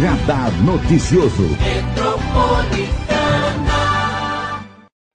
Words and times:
Radar 0.00 0.50
Noticioso. 0.64 1.48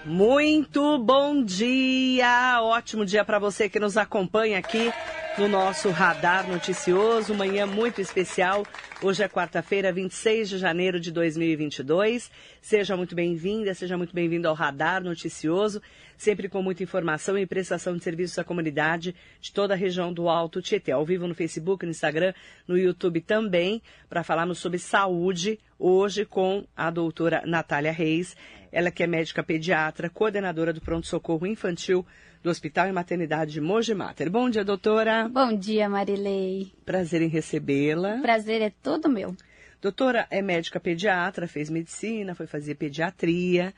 Muito 0.06 1.00
bom 1.00 1.44
dia, 1.44 2.60
ótimo 2.62 3.04
dia 3.04 3.26
para 3.26 3.40
você 3.40 3.68
que 3.68 3.80
nos 3.80 3.98
acompanha 3.98 4.60
aqui 4.60 4.94
no 5.38 5.48
nosso 5.48 5.92
Radar 5.92 6.50
Noticioso. 6.50 7.36
Manhã 7.36 7.68
muito 7.68 8.02
especial. 8.02 8.66
Hoje 9.04 9.24
é 9.24 9.30
quarta-feira, 9.30 9.92
26 9.92 10.50
de 10.50 10.58
janeiro 10.58 11.00
de 11.00 11.12
2022. 11.12 12.32
Seja 12.60 12.98
muito 12.98 13.14
bem-vinda, 13.14 13.74
seja 13.76 13.96
muito 13.96 14.16
bem-vindo 14.16 14.48
ao 14.48 14.56
Radar 14.56 15.04
Noticioso, 15.04 15.80
sempre 16.18 16.50
com 16.50 16.64
muita 16.64 16.82
informação 16.82 17.38
e 17.38 17.46
prestação 17.46 17.96
de 17.96 18.04
serviços 18.04 18.40
à 18.40 18.44
comunidade 18.44 19.14
de 19.40 19.54
toda 19.54 19.76
a 19.76 19.78
região 19.78 20.12
do 20.12 20.28
Alto 20.28 20.60
Tietê. 20.60 20.92
Ao 20.92 21.06
vivo 21.06 21.28
no 21.28 21.36
Facebook, 21.36 21.86
no 21.86 21.92
Instagram, 21.92 22.34
no 22.68 22.76
YouTube 22.76 23.22
também, 23.22 23.82
para 24.10 24.24
falarmos 24.24 24.58
sobre 24.58 24.80
saúde, 24.80 25.60
hoje 25.78 26.26
com 26.26 26.66
a 26.76 26.90
doutora 26.90 27.44
Natália 27.46 27.92
Reis. 27.92 28.36
Ela 28.72 28.90
que 28.90 29.04
é 29.04 29.08
médica 29.08 29.44
pediatra, 29.44 30.10
coordenadora 30.10 30.74
do 30.74 30.82
pronto-socorro 30.82 31.46
infantil 31.46 32.04
do 32.48 32.52
Hospital 32.52 32.88
e 32.88 32.94
Maternidade 32.94 33.52
de 33.52 33.60
Mogi 33.60 33.94
Mater. 33.94 34.30
Bom 34.32 34.50
dia, 34.50 34.64
doutora. 34.64 35.28
Bom 35.28 35.54
dia, 35.54 35.90
Marilei. 35.90 36.72
Prazer 36.86 37.22
em 37.22 37.28
recebê-la. 37.28 38.20
Prazer 38.22 38.62
é 38.62 38.70
todo 38.70 39.10
meu. 39.10 39.36
Doutora 39.82 40.26
é 40.32 40.42
médica 40.42 40.80
pediatra, 40.80 41.46
fez 41.46 41.70
medicina, 41.70 42.34
foi 42.34 42.48
fazer 42.48 42.76
pediatria 42.76 43.74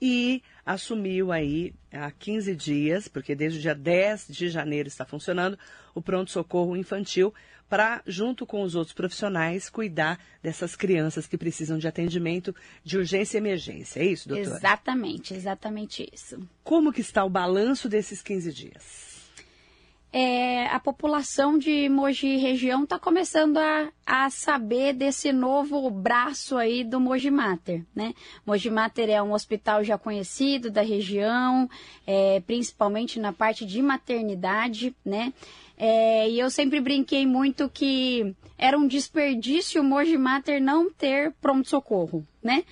e 0.00 0.40
assumiu 0.64 1.32
aí 1.32 1.74
há 1.92 2.10
15 2.10 2.54
dias, 2.54 3.08
porque 3.08 3.34
desde 3.34 3.58
o 3.58 3.62
dia 3.62 3.74
10 3.74 4.26
de 4.28 4.48
janeiro 4.48 4.88
está 4.88 5.04
funcionando, 5.04 5.58
o 5.94 6.00
pronto-socorro 6.00 6.76
infantil 6.76 7.34
para, 7.68 8.02
junto 8.06 8.44
com 8.44 8.62
os 8.62 8.74
outros 8.74 8.94
profissionais, 8.94 9.70
cuidar 9.70 10.20
dessas 10.42 10.76
crianças 10.76 11.26
que 11.26 11.38
precisam 11.38 11.78
de 11.78 11.88
atendimento 11.88 12.54
de 12.84 12.98
urgência 12.98 13.38
e 13.38 13.40
emergência. 13.40 14.00
É 14.00 14.04
isso, 14.04 14.28
doutora? 14.28 14.56
Exatamente, 14.56 15.32
exatamente 15.32 16.06
isso. 16.12 16.46
Como 16.62 16.92
que 16.92 17.00
está 17.00 17.24
o 17.24 17.30
balanço 17.30 17.88
desses 17.88 18.20
15 18.20 18.52
dias? 18.52 19.11
É, 20.12 20.66
a 20.66 20.78
população 20.78 21.56
de 21.56 21.88
Mogi 21.88 22.36
região 22.36 22.84
está 22.84 22.98
começando 22.98 23.56
a, 23.56 23.88
a 24.04 24.28
saber 24.28 24.92
desse 24.92 25.32
novo 25.32 25.88
braço 25.90 26.58
aí 26.58 26.84
do 26.84 27.00
Mogi 27.00 27.30
Mater, 27.30 27.82
né? 27.94 28.12
Mater 28.70 29.08
é 29.08 29.22
um 29.22 29.32
hospital 29.32 29.82
já 29.82 29.96
conhecido 29.96 30.70
da 30.70 30.82
região, 30.82 31.68
é, 32.06 32.40
principalmente 32.40 33.18
na 33.18 33.32
parte 33.32 33.64
de 33.64 33.80
maternidade, 33.80 34.94
né? 35.02 35.32
É, 35.78 36.28
e 36.28 36.38
eu 36.38 36.50
sempre 36.50 36.78
brinquei 36.78 37.26
muito 37.26 37.68
que 37.68 38.36
era 38.58 38.78
um 38.78 38.86
desperdício 38.86 39.80
o 39.80 39.84
Mogi 39.84 40.18
Mater 40.18 40.62
não 40.62 40.90
ter 40.90 41.32
pronto-socorro, 41.40 42.26
né? 42.42 42.64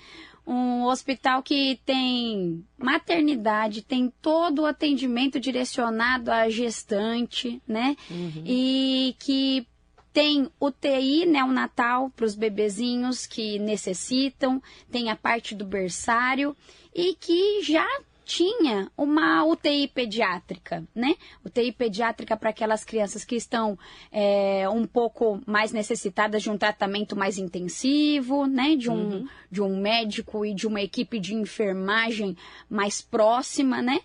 Um 0.50 0.84
hospital 0.84 1.44
que 1.44 1.78
tem 1.86 2.64
maternidade, 2.76 3.82
tem 3.82 4.12
todo 4.20 4.62
o 4.62 4.66
atendimento 4.66 5.38
direcionado 5.38 6.32
à 6.32 6.50
gestante, 6.50 7.62
né? 7.68 7.96
Uhum. 8.10 8.42
E 8.44 9.14
que 9.20 9.64
tem 10.12 10.50
UTI 10.60 11.24
neonatal 11.24 12.10
para 12.10 12.26
os 12.26 12.34
bebezinhos 12.34 13.26
que 13.26 13.60
necessitam, 13.60 14.60
tem 14.90 15.08
a 15.08 15.14
parte 15.14 15.54
do 15.54 15.64
berçário 15.64 16.56
e 16.92 17.14
que 17.14 17.62
já 17.62 17.86
tinha 18.30 18.88
uma 18.96 19.44
UTI 19.44 19.88
pediátrica, 19.88 20.86
né? 20.94 21.16
UTI 21.44 21.72
pediátrica 21.72 22.36
para 22.36 22.50
aquelas 22.50 22.84
crianças 22.84 23.24
que 23.24 23.34
estão 23.34 23.76
é, 24.12 24.68
um 24.68 24.86
pouco 24.86 25.40
mais 25.44 25.72
necessitadas 25.72 26.40
de 26.40 26.48
um 26.48 26.56
tratamento 26.56 27.16
mais 27.16 27.38
intensivo, 27.38 28.46
né? 28.46 28.76
De 28.76 28.88
um, 28.88 28.94
uhum. 28.94 29.28
de 29.50 29.60
um 29.60 29.80
médico 29.80 30.46
e 30.46 30.54
de 30.54 30.68
uma 30.68 30.80
equipe 30.80 31.18
de 31.18 31.34
enfermagem 31.34 32.36
mais 32.68 33.02
próxima, 33.02 33.82
né? 33.82 34.00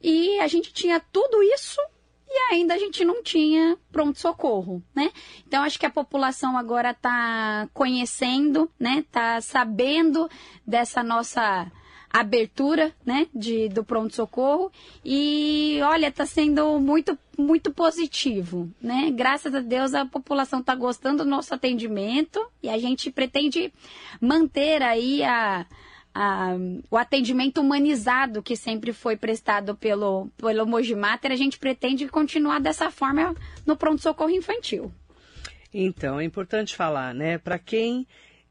E 0.00 0.38
a 0.38 0.46
gente 0.46 0.72
tinha 0.72 0.98
tudo 0.98 1.42
isso 1.42 1.78
e 2.26 2.54
ainda 2.54 2.72
a 2.72 2.78
gente 2.78 3.04
não 3.04 3.22
tinha 3.22 3.76
pronto-socorro, 3.92 4.82
né? 4.94 5.10
Então, 5.46 5.62
acho 5.62 5.78
que 5.78 5.84
a 5.84 5.90
população 5.90 6.56
agora 6.56 6.92
está 6.92 7.68
conhecendo, 7.74 8.70
né? 8.80 9.00
Está 9.00 9.42
sabendo 9.42 10.26
dessa 10.66 11.02
nossa 11.02 11.70
abertura, 12.10 12.92
né, 13.04 13.26
de, 13.34 13.68
do 13.68 13.84
pronto-socorro. 13.84 14.72
E, 15.04 15.78
olha, 15.82 16.08
está 16.08 16.24
sendo 16.24 16.78
muito, 16.80 17.18
muito 17.36 17.72
positivo, 17.72 18.70
né? 18.80 19.10
Graças 19.10 19.54
a 19.54 19.60
Deus 19.60 19.94
a 19.94 20.06
população 20.06 20.60
está 20.60 20.74
gostando 20.74 21.24
do 21.24 21.30
nosso 21.30 21.54
atendimento 21.54 22.40
e 22.62 22.68
a 22.68 22.78
gente 22.78 23.10
pretende 23.10 23.72
manter 24.20 24.82
aí 24.82 25.22
a, 25.22 25.66
a, 26.14 26.56
o 26.90 26.96
atendimento 26.96 27.60
humanizado 27.60 28.42
que 28.42 28.56
sempre 28.56 28.92
foi 28.92 29.16
prestado 29.16 29.76
pelo, 29.76 30.28
pelo 30.36 30.66
Mojimater. 30.66 31.30
A 31.30 31.36
gente 31.36 31.58
pretende 31.58 32.08
continuar 32.08 32.58
dessa 32.58 32.90
forma 32.90 33.34
no 33.66 33.76
pronto-socorro 33.76 34.30
infantil. 34.30 34.90
Então, 35.72 36.18
é 36.18 36.24
importante 36.24 36.74
falar, 36.74 37.14
né, 37.14 37.36
para 37.36 37.58
quem 37.58 38.06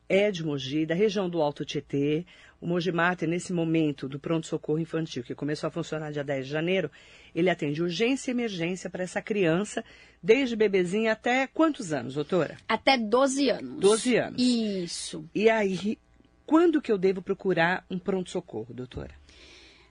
é 0.08 0.32
de 0.32 0.46
Mogi, 0.46 0.86
da 0.86 0.96
região 0.96 1.30
do 1.30 1.42
Alto 1.42 1.66
Tietê, 1.66 2.26
o 2.60 2.68
Mogi 2.68 2.92
Mater, 2.92 3.30
nesse 3.30 3.54
momento 3.54 4.08
do 4.08 4.20
pronto-socorro 4.20 4.80
infantil, 4.80 5.24
que 5.24 5.36
começou 5.36 5.68
a 5.68 5.72
funcionar 5.72 6.12
dia 6.12 6.24
10 6.24 6.46
de 6.46 6.52
janeiro, 6.52 6.92
ele 7.34 7.50
atende 7.50 7.82
urgência 7.82 8.32
e 8.32 8.34
emergência 8.34 8.90
para 8.90 9.04
essa 9.04 9.22
criança, 9.22 9.84
desde 10.22 10.56
bebezinha 10.56 11.12
até 11.12 11.48
quantos 11.48 11.94
anos, 11.94 12.16
doutora? 12.16 12.58
Até 12.68 12.98
12 12.98 13.50
anos. 13.50 13.80
12 13.80 14.18
anos. 14.18 14.42
Isso. 14.42 15.26
E 15.36 15.50
aí, 15.50 15.98
quando 16.46 16.82
que 16.82 16.92
eu 16.92 16.98
devo 16.98 17.22
procurar 17.22 17.86
um 17.90 18.00
pronto-socorro, 18.00 18.74
doutora? 18.74 19.14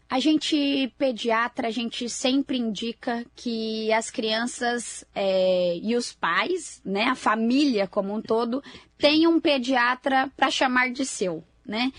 A 0.09 0.21
gente, 0.21 0.93
pediatra, 0.97 1.67
a 1.67 1.71
gente 1.71 2.09
sempre 2.09 2.57
indica 2.57 3.27
que 3.35 3.93
as 3.93 4.09
crianças 4.09 5.05
é, 5.13 5.77
e 5.83 5.97
os 5.97 6.13
pais, 6.13 6.81
né, 6.85 7.05
a 7.05 7.17
família 7.17 7.89
como 7.89 8.15
um 8.15 8.23
todo, 8.23 8.63
tenham 8.97 9.33
um 9.33 9.41
pediatra 9.41 10.31
para 10.37 10.49
chamar 10.49 10.93
de 10.93 11.05
seu, 11.05 11.43
né? 11.67 11.93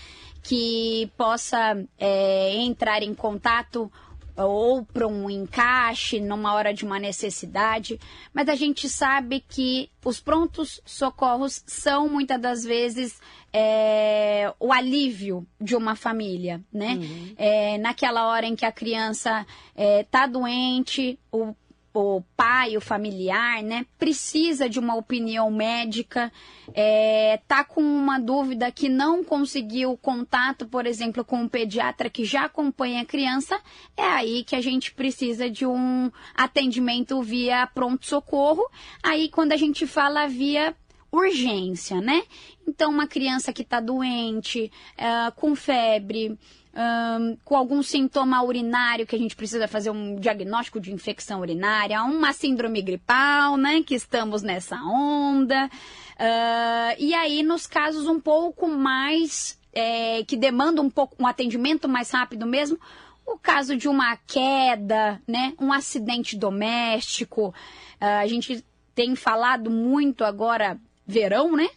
Que 0.48 1.12
possa 1.14 1.78
é, 1.98 2.56
entrar 2.56 3.02
em 3.02 3.14
contato 3.14 3.92
ou 4.34 4.82
para 4.82 5.06
um 5.06 5.28
encaixe 5.28 6.20
numa 6.20 6.54
hora 6.54 6.72
de 6.72 6.86
uma 6.86 6.98
necessidade, 6.98 8.00
mas 8.32 8.48
a 8.48 8.54
gente 8.54 8.88
sabe 8.88 9.44
que 9.46 9.90
os 10.02 10.20
prontos 10.20 10.80
socorros 10.86 11.62
são 11.66 12.08
muitas 12.08 12.40
das 12.40 12.64
vezes 12.64 13.20
é, 13.52 14.50
o 14.58 14.72
alívio 14.72 15.46
de 15.60 15.76
uma 15.76 15.94
família, 15.94 16.62
né? 16.72 16.94
Uhum. 16.94 17.34
É, 17.36 17.76
naquela 17.76 18.28
hora 18.28 18.46
em 18.46 18.56
que 18.56 18.64
a 18.64 18.72
criança 18.72 19.46
está 19.76 20.24
é, 20.24 20.28
doente, 20.28 21.18
o 21.30 21.54
o 22.00 22.22
pai, 22.36 22.76
o 22.76 22.80
familiar, 22.80 23.62
né, 23.62 23.86
precisa 23.98 24.68
de 24.68 24.78
uma 24.78 24.94
opinião 24.94 25.50
médica, 25.50 26.32
é, 26.74 27.40
tá 27.46 27.64
com 27.64 27.82
uma 27.82 28.18
dúvida 28.18 28.70
que 28.70 28.88
não 28.88 29.24
conseguiu 29.24 29.96
contato, 29.96 30.66
por 30.66 30.86
exemplo, 30.86 31.24
com 31.24 31.42
um 31.42 31.48
pediatra 31.48 32.08
que 32.10 32.24
já 32.24 32.44
acompanha 32.44 33.02
a 33.02 33.06
criança, 33.06 33.60
é 33.96 34.04
aí 34.04 34.44
que 34.44 34.56
a 34.56 34.60
gente 34.60 34.92
precisa 34.92 35.50
de 35.50 35.66
um 35.66 36.10
atendimento 36.34 37.20
via 37.22 37.66
pronto-socorro. 37.66 38.64
Aí, 39.02 39.28
quando 39.28 39.52
a 39.52 39.56
gente 39.56 39.86
fala 39.86 40.26
via 40.26 40.74
urgência, 41.10 42.00
né? 42.00 42.22
Então, 42.66 42.90
uma 42.90 43.06
criança 43.06 43.52
que 43.52 43.62
está 43.62 43.80
doente, 43.80 44.70
uh, 44.98 45.32
com 45.34 45.56
febre, 45.56 46.38
um, 46.78 47.36
com 47.44 47.56
algum 47.56 47.82
sintoma 47.82 48.40
urinário 48.42 49.04
que 49.04 49.16
a 49.16 49.18
gente 49.18 49.34
precisa 49.34 49.66
fazer 49.66 49.90
um 49.90 50.14
diagnóstico 50.14 50.78
de 50.78 50.92
infecção 50.92 51.40
urinária, 51.40 52.00
uma 52.04 52.32
síndrome 52.32 52.80
gripal, 52.80 53.56
né? 53.56 53.82
Que 53.82 53.96
estamos 53.96 54.42
nessa 54.42 54.76
onda. 54.76 55.66
Uh, 55.66 56.94
e 56.98 57.12
aí, 57.14 57.42
nos 57.42 57.66
casos 57.66 58.06
um 58.06 58.20
pouco 58.20 58.68
mais 58.68 59.58
é, 59.72 60.22
que 60.22 60.36
demandam 60.36 60.84
um 60.84 60.90
pouco 60.90 61.16
um 61.18 61.26
atendimento 61.26 61.88
mais 61.88 62.12
rápido 62.12 62.46
mesmo, 62.46 62.78
o 63.26 63.36
caso 63.36 63.76
de 63.76 63.88
uma 63.88 64.16
queda, 64.16 65.20
né? 65.26 65.54
Um 65.60 65.72
acidente 65.72 66.36
doméstico. 66.36 67.48
Uh, 68.00 68.20
a 68.22 68.26
gente 68.28 68.64
tem 68.94 69.16
falado 69.16 69.68
muito 69.68 70.24
agora, 70.24 70.78
verão, 71.04 71.56
né? 71.56 71.68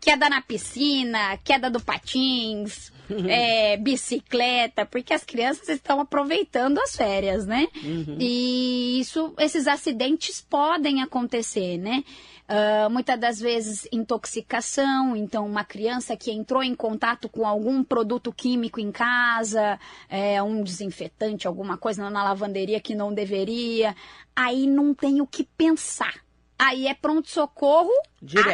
Queda 0.00 0.30
na 0.30 0.40
piscina, 0.40 1.36
queda 1.44 1.68
do 1.68 1.80
patins, 1.80 2.90
é, 3.28 3.76
bicicleta, 3.76 4.84
porque 4.84 5.12
as 5.12 5.24
crianças 5.24 5.68
estão 5.68 6.00
aproveitando 6.00 6.78
as 6.78 6.96
férias, 6.96 7.46
né? 7.46 7.68
Uhum. 7.82 8.16
E 8.18 9.00
isso, 9.00 9.34
esses 9.38 9.66
acidentes 9.66 10.40
podem 10.40 11.02
acontecer, 11.02 11.78
né? 11.78 12.04
Uh, 12.48 12.88
muitas 12.88 13.20
das 13.20 13.38
vezes 13.38 13.86
intoxicação, 13.92 15.14
então 15.14 15.44
uma 15.44 15.64
criança 15.64 16.16
que 16.16 16.30
entrou 16.30 16.62
em 16.62 16.74
contato 16.74 17.28
com 17.28 17.46
algum 17.46 17.84
produto 17.84 18.32
químico 18.32 18.80
em 18.80 18.90
casa, 18.90 19.78
é, 20.08 20.42
um 20.42 20.62
desinfetante, 20.62 21.46
alguma 21.46 21.76
coisa 21.76 22.08
na 22.08 22.24
lavanderia 22.24 22.80
que 22.80 22.94
não 22.94 23.12
deveria, 23.12 23.94
aí 24.34 24.66
não 24.66 24.94
tem 24.94 25.20
o 25.20 25.26
que 25.26 25.44
pensar. 25.44 26.14
Aí 26.58 26.88
é 26.88 26.94
pronto 26.94 27.28
socorro 27.28 27.92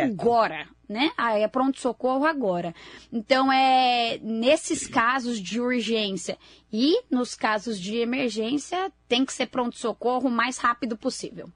agora 0.02 0.66
né? 0.94 1.10
Ah, 1.16 1.36
é 1.36 1.48
pronto-socorro 1.48 2.24
agora. 2.24 2.72
Então, 3.12 3.52
é 3.52 4.16
nesses 4.22 4.86
casos 4.86 5.40
de 5.40 5.60
urgência 5.60 6.38
e 6.72 7.02
nos 7.10 7.34
casos 7.34 7.80
de 7.80 7.96
emergência, 7.96 8.92
tem 9.08 9.24
que 9.24 9.32
ser 9.32 9.46
pronto-socorro 9.46 10.28
o 10.28 10.30
mais 10.30 10.56
rápido 10.56 10.96
possível. 10.96 11.50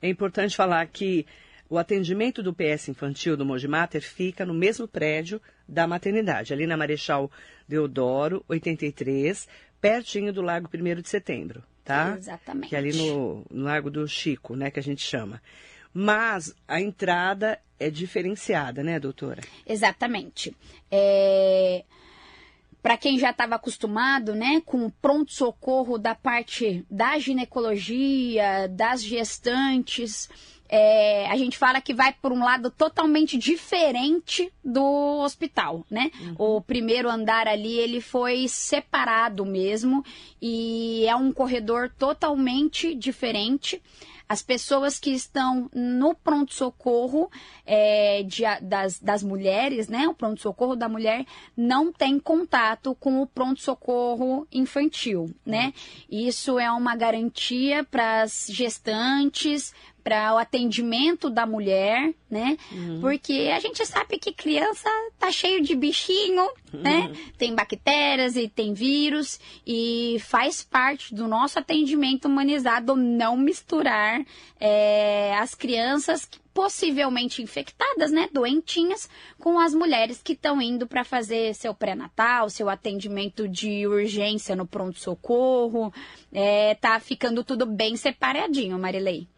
É 0.00 0.08
importante 0.08 0.56
falar 0.56 0.86
que 0.86 1.26
o 1.68 1.76
atendimento 1.76 2.42
do 2.42 2.54
PS 2.54 2.88
infantil 2.88 3.36
do 3.36 3.44
Mojimater 3.44 4.00
fica 4.00 4.46
no 4.46 4.54
mesmo 4.54 4.88
prédio 4.88 5.42
da 5.68 5.86
maternidade, 5.86 6.54
ali 6.54 6.66
na 6.66 6.74
Marechal 6.74 7.30
Deodoro, 7.68 8.42
83, 8.48 9.46
pertinho 9.78 10.32
do 10.32 10.40
Lago 10.40 10.70
1 10.72 11.02
de 11.02 11.08
Setembro, 11.10 11.62
tá? 11.84 12.16
Exatamente. 12.16 12.70
Que 12.70 12.76
é 12.76 12.78
ali 12.78 12.94
no, 12.94 13.44
no 13.50 13.64
Lago 13.64 13.90
do 13.90 14.08
Chico, 14.08 14.56
né, 14.56 14.70
que 14.70 14.80
a 14.80 14.82
gente 14.82 15.02
chama. 15.02 15.42
Mas 15.92 16.54
a 16.68 16.80
entrada 16.80 17.58
é 17.78 17.90
diferenciada, 17.90 18.82
né, 18.82 19.00
doutora? 19.00 19.42
Exatamente. 19.66 20.54
É... 20.90 21.84
Para 22.82 22.96
quem 22.96 23.18
já 23.18 23.30
estava 23.30 23.56
acostumado, 23.56 24.34
né, 24.34 24.62
com 24.64 24.86
o 24.86 24.90
pronto-socorro 24.90 25.98
da 25.98 26.14
parte 26.14 26.84
da 26.90 27.18
ginecologia, 27.18 28.68
das 28.68 29.02
gestantes, 29.02 30.30
é, 30.72 31.28
a 31.28 31.36
gente 31.36 31.58
fala 31.58 31.80
que 31.80 31.92
vai 31.92 32.12
por 32.12 32.30
um 32.30 32.44
lado 32.44 32.70
totalmente 32.70 33.36
diferente 33.36 34.52
do 34.64 35.18
hospital, 35.20 35.84
né? 35.90 36.12
Uhum. 36.20 36.34
O 36.56 36.60
primeiro 36.60 37.10
andar 37.10 37.48
ali, 37.48 37.76
ele 37.76 38.00
foi 38.00 38.46
separado 38.46 39.44
mesmo 39.44 40.04
e 40.40 41.04
é 41.08 41.16
um 41.16 41.32
corredor 41.32 41.90
totalmente 41.98 42.94
diferente. 42.94 43.82
As 44.28 44.42
pessoas 44.42 44.96
que 45.00 45.10
estão 45.10 45.68
no 45.74 46.14
pronto-socorro 46.14 47.28
é, 47.66 48.24
das, 48.62 49.00
das 49.00 49.24
mulheres, 49.24 49.88
né? 49.88 50.06
O 50.06 50.14
pronto-socorro 50.14 50.76
da 50.76 50.88
mulher 50.88 51.26
não 51.56 51.92
tem 51.92 52.16
contato 52.16 52.94
com 52.94 53.20
o 53.20 53.26
pronto-socorro 53.26 54.46
infantil, 54.52 55.34
né? 55.44 55.74
Isso 56.08 56.60
é 56.60 56.70
uma 56.70 56.94
garantia 56.94 57.82
para 57.82 58.22
as 58.22 58.46
gestantes, 58.48 59.74
para 60.02 60.34
o 60.34 60.38
atendimento 60.38 61.30
da 61.30 61.46
mulher, 61.46 62.12
né? 62.30 62.56
Uhum. 62.72 63.00
Porque 63.00 63.50
a 63.54 63.60
gente 63.60 63.84
sabe 63.86 64.18
que 64.18 64.32
criança 64.32 64.88
tá 65.18 65.30
cheio 65.30 65.62
de 65.62 65.74
bichinho, 65.74 66.42
uhum. 66.72 66.80
né? 66.80 67.12
Tem 67.38 67.54
bactérias 67.54 68.36
e 68.36 68.48
tem 68.48 68.72
vírus 68.72 69.38
e 69.66 70.16
faz 70.20 70.62
parte 70.62 71.14
do 71.14 71.28
nosso 71.28 71.58
atendimento 71.58 72.26
humanizado 72.26 72.96
não 72.96 73.36
misturar 73.36 74.24
é, 74.58 75.34
as 75.36 75.54
crianças 75.54 76.28
possivelmente 76.52 77.42
infectadas, 77.42 78.10
né, 78.10 78.28
doentinhas, 78.32 79.08
com 79.38 79.58
as 79.58 79.72
mulheres 79.72 80.20
que 80.22 80.32
estão 80.32 80.60
indo 80.60 80.86
para 80.86 81.04
fazer 81.04 81.54
seu 81.54 81.72
pré-natal, 81.72 82.50
seu 82.50 82.68
atendimento 82.68 83.48
de 83.48 83.86
urgência 83.86 84.56
no 84.56 84.66
pronto-socorro. 84.66 85.92
É, 86.32 86.74
tá 86.74 86.98
ficando 87.00 87.44
tudo 87.44 87.66
bem 87.66 87.96
separadinho, 87.96 88.78
Marilei. 88.78 89.28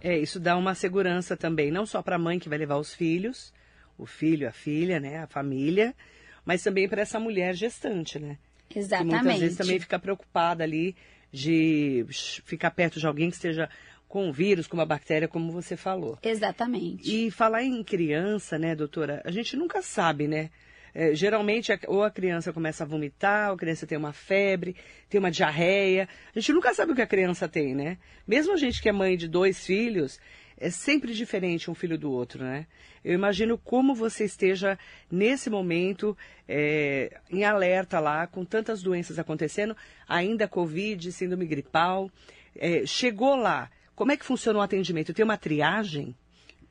É, 0.00 0.18
isso 0.18 0.40
dá 0.40 0.56
uma 0.56 0.74
segurança 0.74 1.36
também, 1.36 1.70
não 1.70 1.84
só 1.84 2.02
para 2.02 2.16
a 2.16 2.18
mãe 2.18 2.38
que 2.38 2.48
vai 2.48 2.58
levar 2.58 2.76
os 2.76 2.94
filhos, 2.94 3.52
o 3.98 4.06
filho, 4.06 4.48
a 4.48 4.52
filha, 4.52 4.98
né, 4.98 5.18
a 5.18 5.26
família, 5.26 5.94
mas 6.44 6.62
também 6.62 6.88
para 6.88 7.02
essa 7.02 7.20
mulher 7.20 7.54
gestante, 7.54 8.18
né? 8.18 8.38
Exatamente. 8.74 9.10
Que 9.10 9.22
muitas 9.24 9.40
vezes 9.40 9.58
também 9.58 9.78
fica 9.78 9.98
preocupada 9.98 10.64
ali 10.64 10.96
de 11.32 12.06
ficar 12.08 12.70
perto 12.70 12.98
de 12.98 13.06
alguém 13.06 13.28
que 13.28 13.36
esteja 13.36 13.68
com 14.08 14.28
um 14.28 14.32
vírus, 14.32 14.66
com 14.66 14.76
uma 14.76 14.86
bactéria, 14.86 15.28
como 15.28 15.52
você 15.52 15.76
falou. 15.76 16.18
Exatamente. 16.22 17.26
E 17.26 17.30
falar 17.30 17.62
em 17.62 17.82
criança, 17.84 18.58
né, 18.58 18.74
doutora, 18.74 19.22
a 19.24 19.30
gente 19.30 19.56
nunca 19.56 19.82
sabe, 19.82 20.26
né? 20.26 20.50
É, 20.94 21.14
geralmente, 21.14 21.70
ou 21.86 22.02
a 22.02 22.10
criança 22.10 22.52
começa 22.52 22.84
a 22.84 22.86
vomitar, 22.86 23.48
ou 23.48 23.54
a 23.54 23.58
criança 23.58 23.86
tem 23.86 23.96
uma 23.96 24.12
febre, 24.12 24.76
tem 25.08 25.18
uma 25.18 25.30
diarreia. 25.30 26.08
A 26.34 26.38
gente 26.38 26.52
nunca 26.52 26.74
sabe 26.74 26.92
o 26.92 26.94
que 26.94 27.02
a 27.02 27.06
criança 27.06 27.48
tem, 27.48 27.74
né? 27.74 27.98
Mesmo 28.26 28.52
a 28.52 28.56
gente 28.56 28.82
que 28.82 28.88
é 28.88 28.92
mãe 28.92 29.16
de 29.16 29.28
dois 29.28 29.64
filhos, 29.64 30.18
é 30.60 30.68
sempre 30.68 31.14
diferente 31.14 31.70
um 31.70 31.74
filho 31.74 31.96
do 31.96 32.12
outro, 32.12 32.44
né? 32.44 32.66
Eu 33.02 33.14
imagino 33.14 33.56
como 33.56 33.94
você 33.94 34.24
esteja 34.24 34.78
nesse 35.10 35.48
momento 35.48 36.16
é, 36.46 37.18
em 37.30 37.44
alerta 37.44 37.98
lá, 37.98 38.26
com 38.26 38.44
tantas 38.44 38.82
doenças 38.82 39.18
acontecendo, 39.18 39.74
ainda 40.06 40.46
Covid, 40.46 41.10
síndrome 41.10 41.46
gripal. 41.46 42.10
É, 42.54 42.84
chegou 42.84 43.36
lá, 43.36 43.70
como 43.96 44.12
é 44.12 44.16
que 44.18 44.24
funciona 44.24 44.58
o 44.58 44.62
atendimento? 44.62 45.14
Tem 45.14 45.24
uma 45.24 45.38
triagem? 45.38 46.14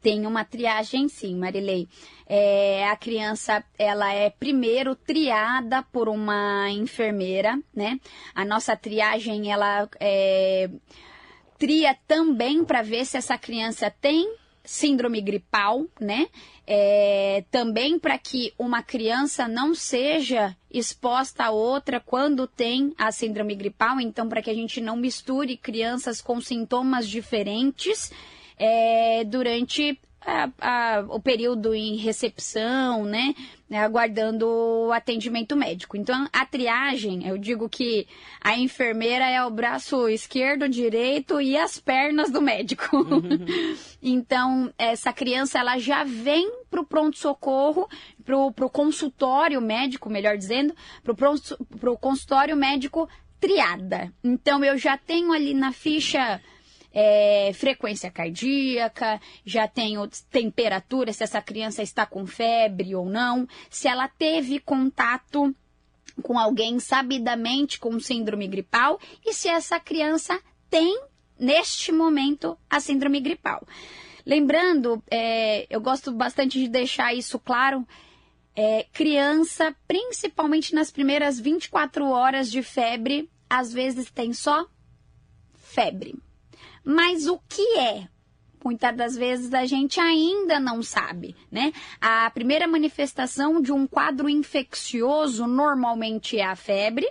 Tem 0.01 0.25
uma 0.25 0.44
triagem 0.44 1.07
sim, 1.07 1.36
Marilei. 1.36 1.88
É, 2.25 2.88
a 2.88 2.96
criança, 2.96 3.63
ela 3.78 4.13
é 4.13 4.30
primeiro 4.30 4.96
triada 4.96 5.84
por 5.84 6.07
uma 6.07 6.69
enfermeira, 6.69 7.60
né? 7.74 8.00
A 8.34 8.46
nossa 8.46 8.75
triagem, 8.75 9.51
ela 9.51 9.90
é, 10.00 10.69
tria 11.57 11.96
também 12.07 12.63
para 12.63 12.81
ver 12.81 13.06
se 13.06 13.18
essa 13.18 13.38
criança 13.38 13.90
tem 13.90 14.36
síndrome 14.63 15.19
gripal, 15.19 15.86
né? 16.00 16.28
É, 16.68 17.44
também 17.50 17.98
para 17.98 18.18
que 18.19 18.54
uma 18.57 18.84
criança 18.84 19.48
não 19.48 19.74
seja 19.74 20.56
exposta 20.69 21.45
a 21.45 21.52
outra 21.52 22.00
quando 22.00 22.45
tem 22.45 22.94
a 22.95 23.12
síndrome 23.12 23.56
gripal, 23.56 24.00
então 24.00 24.30
para 24.30 24.42
que 24.42 24.50
a 24.52 24.54
gente 24.54 24.80
não 24.80 24.95
misture 24.95 25.57
crianças 25.57 26.22
com 26.22 26.40
sintomas 26.40 27.07
diferentes 27.07 28.12
é, 28.60 29.24
durante 29.24 29.98
a, 30.22 30.50
a, 30.60 31.06
o 31.08 31.20
período 31.20 31.74
em 31.74 31.96
recepção, 31.96 33.06
né? 33.06 33.34
Aguardando 33.72 34.48
o 34.48 34.92
atendimento 34.92 35.56
médico. 35.56 35.96
Então, 35.96 36.28
a 36.34 36.46
triagem, 36.46 37.28
eu 37.28 37.38
digo 37.38 37.70
que 37.70 38.08
a 38.42 38.58
enfermeira 38.58 39.30
é 39.30 39.44
o 39.46 39.52
braço 39.52 40.10
esquerdo, 40.10 40.68
direito 40.68 41.40
e 41.40 41.56
as 41.56 41.80
pernas 41.80 42.32
do 42.32 42.42
médico. 42.42 42.98
Uhum. 42.98 43.46
então, 44.02 44.74
essa 44.78 45.14
criança, 45.14 45.60
ela 45.60 45.78
já 45.78 46.04
vem 46.04 46.52
para 46.70 46.82
o 46.82 46.86
pronto-socorro, 46.86 47.88
para 48.26 48.36
o 48.38 48.70
consultório 48.70 49.62
médico, 49.62 50.10
melhor 50.10 50.36
dizendo, 50.38 50.74
para 51.04 51.92
o 51.92 51.98
consultório 51.98 52.58
médico 52.58 53.08
triada. 53.40 54.12
Então, 54.24 54.64
eu 54.66 54.78
já 54.78 54.98
tenho 54.98 55.32
ali 55.32 55.54
na 55.54 55.72
ficha 55.72 56.42
é, 56.94 57.52
frequência 57.54 58.10
cardíaca, 58.10 59.22
já 59.46 59.68
tenho 59.68 60.08
temperatura, 60.30 61.14
se 61.14 61.24
essa 61.24 61.42
criança 61.42 61.84
está 61.84 62.06
com 62.06 62.26
febre 62.26 62.96
ou 62.96 63.06
não, 63.06 63.48
se 63.69 63.88
ela 63.88 64.08
teve 64.08 64.60
contato 64.60 65.54
com 66.22 66.38
alguém 66.38 66.80
sabidamente 66.80 67.80
com 67.80 68.00
síndrome 68.00 68.48
gripal 68.48 69.00
e 69.26 69.34
se 69.34 69.48
essa 69.48 69.80
criança 69.80 70.40
tem, 70.69 71.02
neste 71.40 71.92
momento, 71.92 72.58
a 72.69 72.80
síndrome 72.80 73.19
gripal. 73.19 73.66
Lembrando, 74.26 75.02
é, 75.10 75.66
eu 75.69 75.81
gosto 75.81 76.12
bastante 76.12 76.60
de 76.60 76.68
deixar 76.68 77.14
isso 77.14 77.40
claro. 77.40 77.88
É, 78.56 78.86
criança, 78.92 79.74
principalmente 79.88 80.76
nas 80.76 80.92
primeiras 80.92 81.40
24 81.40 82.06
horas 82.10 82.52
de 82.52 82.62
febre, 82.62 83.30
às 83.50 83.72
vezes 83.72 84.12
tem 84.12 84.34
só 84.34 84.68
febre. 85.56 86.16
Mas 86.83 87.28
o 87.28 87.40
que 87.48 87.78
é? 87.78 88.07
Muitas 88.63 88.95
das 88.95 89.16
vezes 89.16 89.54
a 89.54 89.66
gente 89.66 89.99
ainda 89.99 90.59
não 90.59 90.81
sabe, 90.81 91.35
né? 91.51 91.71
A 92.01 92.30
primeira 92.30 92.68
manifestação 92.68 93.61
de 93.61 93.71
um 93.71 93.87
quadro 93.87 94.30
infeccioso 94.30 95.47
normalmente 95.47 96.37
é 96.37 96.45
a 96.45 96.56
febre, 96.56 97.07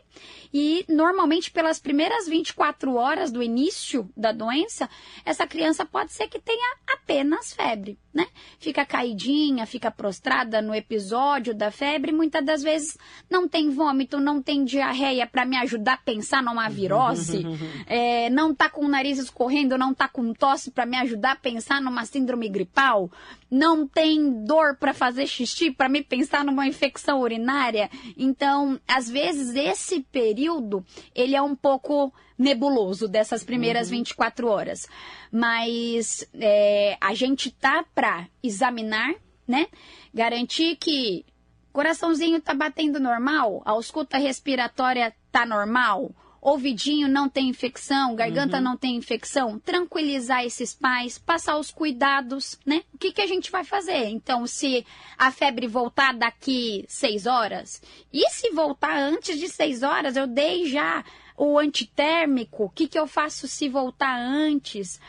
e 0.52 0.84
normalmente 0.88 1.50
pelas 1.50 1.78
primeiras 1.78 2.26
24 2.26 2.94
horas 2.94 3.30
do 3.30 3.42
início 3.42 4.08
da 4.16 4.32
doença, 4.32 4.88
essa 5.24 5.46
criança 5.46 5.84
pode 5.84 6.12
ser 6.12 6.28
que 6.28 6.40
tenha 6.40 6.76
apenas 6.86 7.52
febre, 7.52 7.98
né? 8.12 8.26
Fica 8.58 8.84
caidinha, 8.84 9.66
fica 9.66 9.90
prostrada 9.90 10.62
no 10.62 10.74
episódio 10.74 11.54
da 11.54 11.70
febre, 11.70 12.12
muitas 12.12 12.44
das 12.44 12.62
vezes 12.62 12.96
não 13.28 13.48
tem 13.48 13.70
vômito, 13.70 14.18
não 14.18 14.42
tem 14.42 14.64
diarreia 14.64 15.26
para 15.26 15.44
me 15.44 15.56
ajudar 15.56 15.94
a 15.94 15.98
pensar 15.98 16.42
numa 16.42 16.68
virose, 16.68 17.44
é, 17.86 18.28
não 18.30 18.54
tá 18.54 18.68
com 18.68 18.84
o 18.84 18.88
nariz 18.88 19.18
escorrendo, 19.18 19.78
não 19.78 19.92
tá 19.92 20.08
com 20.08 20.32
tosse 20.32 20.70
para 20.70 20.86
me 20.86 20.96
ajudar 20.96 21.37
pensar 21.38 21.80
numa 21.80 22.04
síndrome 22.04 22.48
gripal, 22.48 23.10
não 23.50 23.86
tem 23.86 24.44
dor 24.44 24.76
para 24.76 24.92
fazer 24.92 25.26
xixi 25.26 25.70
para 25.70 25.88
me 25.88 26.02
pensar 26.02 26.44
numa 26.44 26.66
infecção 26.66 27.20
urinária. 27.20 27.90
Então, 28.16 28.80
às 28.86 29.08
vezes 29.08 29.54
esse 29.54 30.00
período 30.00 30.84
ele 31.14 31.34
é 31.34 31.42
um 31.42 31.56
pouco 31.56 32.12
nebuloso 32.38 33.08
dessas 33.08 33.42
primeiras 33.42 33.90
uhum. 33.90 33.98
24 33.98 34.48
horas. 34.48 34.86
Mas 35.32 36.28
é, 36.34 36.96
a 37.00 37.14
gente 37.14 37.50
tá 37.50 37.84
para 37.94 38.28
examinar, 38.42 39.14
né? 39.46 39.66
Garantir 40.14 40.76
que 40.76 41.24
coraçãozinho 41.72 42.40
tá 42.40 42.54
batendo 42.54 42.98
normal, 42.98 43.62
a 43.64 43.70
ausculta 43.72 44.18
respiratória 44.18 45.14
tá 45.30 45.46
normal, 45.46 46.10
ouvidinho 46.40 47.08
não 47.08 47.28
tem 47.28 47.48
infecção, 47.48 48.14
garganta 48.14 48.58
uhum. 48.58 48.62
não 48.62 48.76
tem 48.76 48.96
infecção, 48.96 49.58
tranquilizar 49.58 50.44
esses 50.44 50.74
pais, 50.74 51.18
passar 51.18 51.58
os 51.58 51.70
cuidados, 51.70 52.58
né? 52.64 52.82
O 52.94 52.98
que, 52.98 53.12
que 53.12 53.20
a 53.20 53.26
gente 53.26 53.50
vai 53.50 53.64
fazer? 53.64 54.06
Então, 54.06 54.46
se 54.46 54.86
a 55.16 55.30
febre 55.30 55.66
voltar 55.66 56.14
daqui 56.14 56.84
seis 56.88 57.26
horas, 57.26 57.82
e 58.12 58.28
se 58.30 58.50
voltar 58.50 58.96
antes 58.96 59.38
de 59.38 59.48
seis 59.48 59.82
horas, 59.82 60.16
eu 60.16 60.26
dei 60.26 60.66
já 60.66 61.04
o 61.36 61.58
antitérmico, 61.58 62.64
o 62.64 62.70
que, 62.70 62.88
que 62.88 62.98
eu 62.98 63.06
faço 63.06 63.46
se 63.46 63.68
voltar 63.68 64.18
antes? 64.18 65.00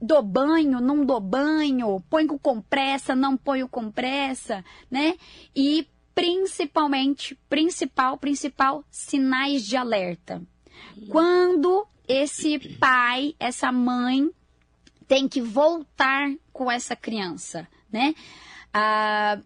Dou 0.00 0.22
banho, 0.22 0.80
não 0.80 1.04
dou 1.04 1.20
banho, 1.20 2.02
põe 2.08 2.26
com 2.26 2.38
compressa, 2.38 3.14
não 3.14 3.36
ponho 3.36 3.68
compressa, 3.68 4.64
né? 4.90 5.14
E 5.54 5.86
principalmente, 6.14 7.34
principal, 7.48 8.18
principal, 8.18 8.84
sinais 8.90 9.66
de 9.66 9.76
alerta. 9.76 10.42
Quando 11.08 11.86
esse 12.06 12.58
pai, 12.76 13.34
essa 13.38 13.70
mãe 13.70 14.30
tem 15.06 15.28
que 15.28 15.40
voltar 15.40 16.32
com 16.52 16.70
essa 16.70 16.94
criança, 16.94 17.66
né? 17.92 18.14
A 18.72 19.40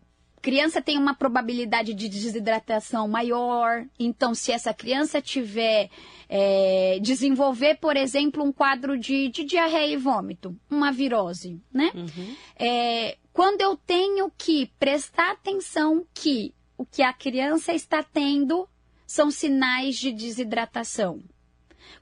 criança 0.45 0.83
tem 0.83 0.99
uma 0.99 1.15
probabilidade 1.15 1.95
de 1.95 2.07
desidratação 2.07 3.09
maior, 3.09 3.87
então 3.99 4.35
se 4.35 4.53
essa 4.53 4.75
criança 4.75 5.23
tiver 5.23 5.89
é, 6.29 6.99
desenvolver, 7.01 7.77
por 7.77 7.97
exemplo, 7.97 8.45
um 8.45 8.53
quadro 8.53 8.99
de, 8.99 9.31
de, 9.31 9.43
diarreia 9.43 9.95
e 9.95 9.97
vômito, 9.97 10.55
uma 10.71 10.93
virose, 10.93 11.59
né? 11.73 11.91
Uhum. 11.95 12.37
É, 12.57 13.17
quando 13.33 13.63
eu 13.63 13.75
tenho 13.75 14.31
que 14.37 14.71
prestar 14.79 15.33
atenção 15.33 16.07
que 16.13 16.55
o 16.77 16.85
que 16.85 17.03
a 17.03 17.13
criança 17.15 17.73
está 17.73 18.03
tendo 18.03 18.69
são 19.07 19.31
sinais 19.31 19.97
de 19.97 20.13
desidratação. 20.13 21.23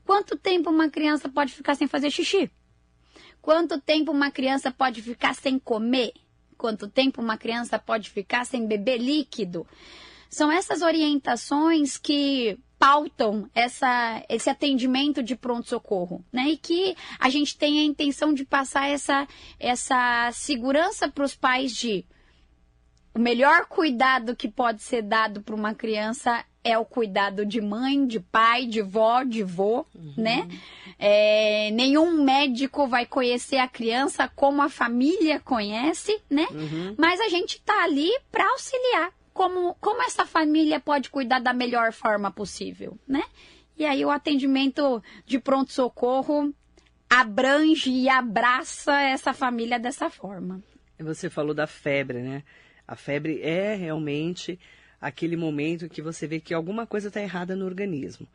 Quanto 0.05 0.37
tempo 0.37 0.71
uma 0.71 0.89
criança 0.89 1.29
pode 1.29 1.53
ficar 1.53 1.75
sem 1.75 1.87
fazer 1.87 2.11
xixi? 2.11 2.51
Quanto 3.41 3.81
tempo 3.81 4.13
uma 4.13 4.31
criança 4.31 4.71
pode 4.71 5.03
ficar 5.03 5.35
sem 5.35 5.59
comer? 5.59 6.13
Quanto 6.57 6.89
tempo 6.89 7.21
uma 7.21 7.37
criança 7.37 7.79
pode 7.79 8.11
ficar 8.11 8.47
sem 8.47 8.67
beber 8.67 8.99
líquido? 8.99 9.67
São 10.31 10.51
essas 10.51 10.81
orientações 10.81 11.99
que 11.99 12.59
pautam 12.79 13.49
essa, 13.55 14.25
esse 14.29 14.49
atendimento 14.49 15.23
de 15.23 15.37
pronto-socorro, 15.37 16.25
né? 16.33 16.51
E 16.51 16.57
que 16.57 16.97
a 17.19 17.29
gente 17.29 17.57
tem 17.57 17.79
a 17.79 17.85
intenção 17.85 18.33
de 18.33 18.45
passar 18.45 18.89
essa, 18.89 19.27
essa 19.59 20.31
segurança 20.33 21.09
para 21.09 21.25
os 21.25 21.35
pais 21.35 21.77
de 21.77 22.05
o 23.15 23.19
melhor 23.19 23.67
cuidado 23.67 24.35
que 24.35 24.49
pode 24.49 24.83
ser 24.83 25.03
dado 25.03 25.43
para 25.43 25.55
uma 25.55 25.75
criança 25.75 26.45
é 26.65 26.79
o 26.79 26.85
cuidado 26.85 27.45
de 27.45 27.61
mãe, 27.61 28.07
de 28.07 28.21
pai, 28.21 28.67
de 28.67 28.81
vó, 28.83 29.23
de 29.23 29.43
vô, 29.43 29.85
uhum. 29.95 30.15
né? 30.17 30.49
É, 30.99 31.71
nenhum 31.73 32.23
médico 32.23 32.87
vai 32.87 33.05
conhecer 33.05 33.57
a 33.57 33.67
criança 33.67 34.29
como 34.29 34.63
a 34.63 34.69
família 34.69 35.41
conhece, 35.41 36.21
né? 36.31 36.47
Uhum. 36.51 36.95
Mas 36.97 37.21
a 37.21 37.29
gente 37.29 37.61
tá 37.61 37.83
ali 37.83 38.11
para 38.31 38.49
auxiliar. 38.51 39.13
Como, 39.33 39.75
como 39.81 40.03
essa 40.03 40.27
família 40.27 40.79
pode 40.79 41.09
cuidar 41.09 41.41
da 41.41 41.55
melhor 41.55 41.91
forma 41.93 42.31
possível, 42.31 42.99
né? 43.09 43.23
E 43.79 43.85
aí 43.85 44.05
o 44.05 44.11
atendimento 44.11 45.03
de 45.25 45.39
pronto-socorro 45.39 46.55
abrange 47.09 47.91
e 47.91 48.09
abraça 48.09 49.01
essa 49.01 49.33
família 49.33 49.79
dessa 49.79 50.11
forma. 50.11 50.63
Você 50.99 51.29
falou 51.31 51.55
da 51.55 51.67
febre, 51.67 52.21
né? 52.21 52.45
A 52.87 52.95
febre 52.95 53.41
é 53.43 53.75
realmente 53.75 54.61
aquele 55.03 55.37
momento 55.37 55.89
que 55.89 56.01
você 56.01 56.29
vê 56.29 56.39
que 56.39 56.55
alguma 56.55 56.87
coisa 56.87 57.09
está 57.09 57.21
errada 57.21 57.57
no 57.57 57.67
organismo. 57.67 58.29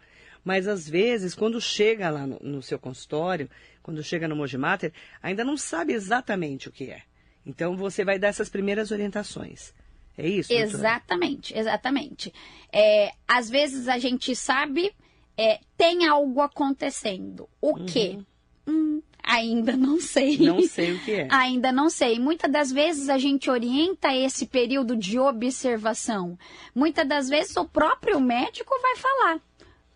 Mas 0.44 0.68
às 0.68 0.88
vezes, 0.88 1.34
quando 1.34 1.60
chega 1.62 2.10
lá 2.10 2.28
no, 2.28 2.38
no 2.42 2.62
seu 2.62 2.78
consultório, 2.78 3.50
quando 3.82 4.04
chega 4.04 4.28
no 4.28 4.36
Mojimater, 4.36 4.92
ainda 5.24 5.46
não 5.46 5.56
sabe 5.56 5.94
exatamente 5.94 6.68
o 6.68 6.72
que 6.72 6.92
é. 6.92 7.04
Então 7.46 7.78
você 7.78 8.04
vai 8.04 8.20
dar 8.20 8.28
essas 8.28 8.50
primeiras 8.50 8.92
orientações. 8.92 9.74
É 10.18 10.28
isso? 10.28 10.50
Doutora? 10.50 10.70
Exatamente, 10.70 11.58
exatamente. 11.58 12.34
É, 12.72 13.14
às 13.26 13.50
vezes 13.50 13.88
a 13.88 13.98
gente 13.98 14.36
sabe, 14.36 14.94
é, 15.38 15.60
tem 15.78 16.06
algo 16.06 16.42
acontecendo. 16.42 17.48
O 17.62 17.78
uhum. 17.78 17.86
quê? 17.86 18.20
Hum, 18.68 19.02
Ainda 19.28 19.76
não 19.76 20.00
sei. 20.00 20.38
Não 20.38 20.62
sei 20.62 20.94
o 20.94 21.04
que 21.04 21.12
é. 21.12 21.28
Ainda 21.30 21.70
não 21.70 21.90
sei. 21.90 22.18
Muitas 22.18 22.50
das 22.50 22.72
vezes 22.72 23.10
a 23.10 23.18
gente 23.18 23.50
orienta 23.50 24.16
esse 24.16 24.46
período 24.46 24.96
de 24.96 25.20
observação. 25.20 26.40
Muitas 26.74 27.06
das 27.06 27.28
vezes 27.28 27.56
o 27.58 27.66
próprio 27.66 28.22
médico 28.22 28.74
vai 28.82 28.96
falar: 28.96 29.42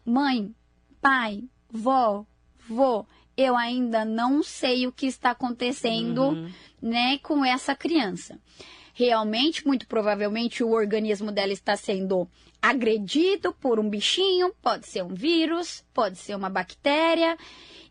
mãe, 0.06 0.54
pai, 1.02 1.46
vó, 1.70 2.26
vô, 2.68 3.06
eu 3.38 3.56
ainda 3.56 4.04
não 4.04 4.44
sei 4.44 4.86
o 4.86 4.92
que 4.92 5.06
está 5.06 5.32
acontecendo, 5.32 6.24
uhum. 6.24 6.52
né, 6.82 7.18
com 7.20 7.46
essa 7.46 7.74
criança. 7.74 8.38
Realmente, 8.94 9.66
muito 9.66 9.88
provavelmente, 9.88 10.62
o 10.62 10.72
organismo 10.72 11.32
dela 11.32 11.54
está 11.54 11.78
sendo 11.78 12.28
agredido 12.62 13.54
por 13.54 13.80
um 13.80 13.90
bichinho, 13.90 14.54
pode 14.62 14.88
ser 14.88 15.04
um 15.04 15.14
vírus, 15.14 15.86
pode 15.94 16.18
ser 16.18 16.36
uma 16.36 16.50
bactéria. 16.50 17.38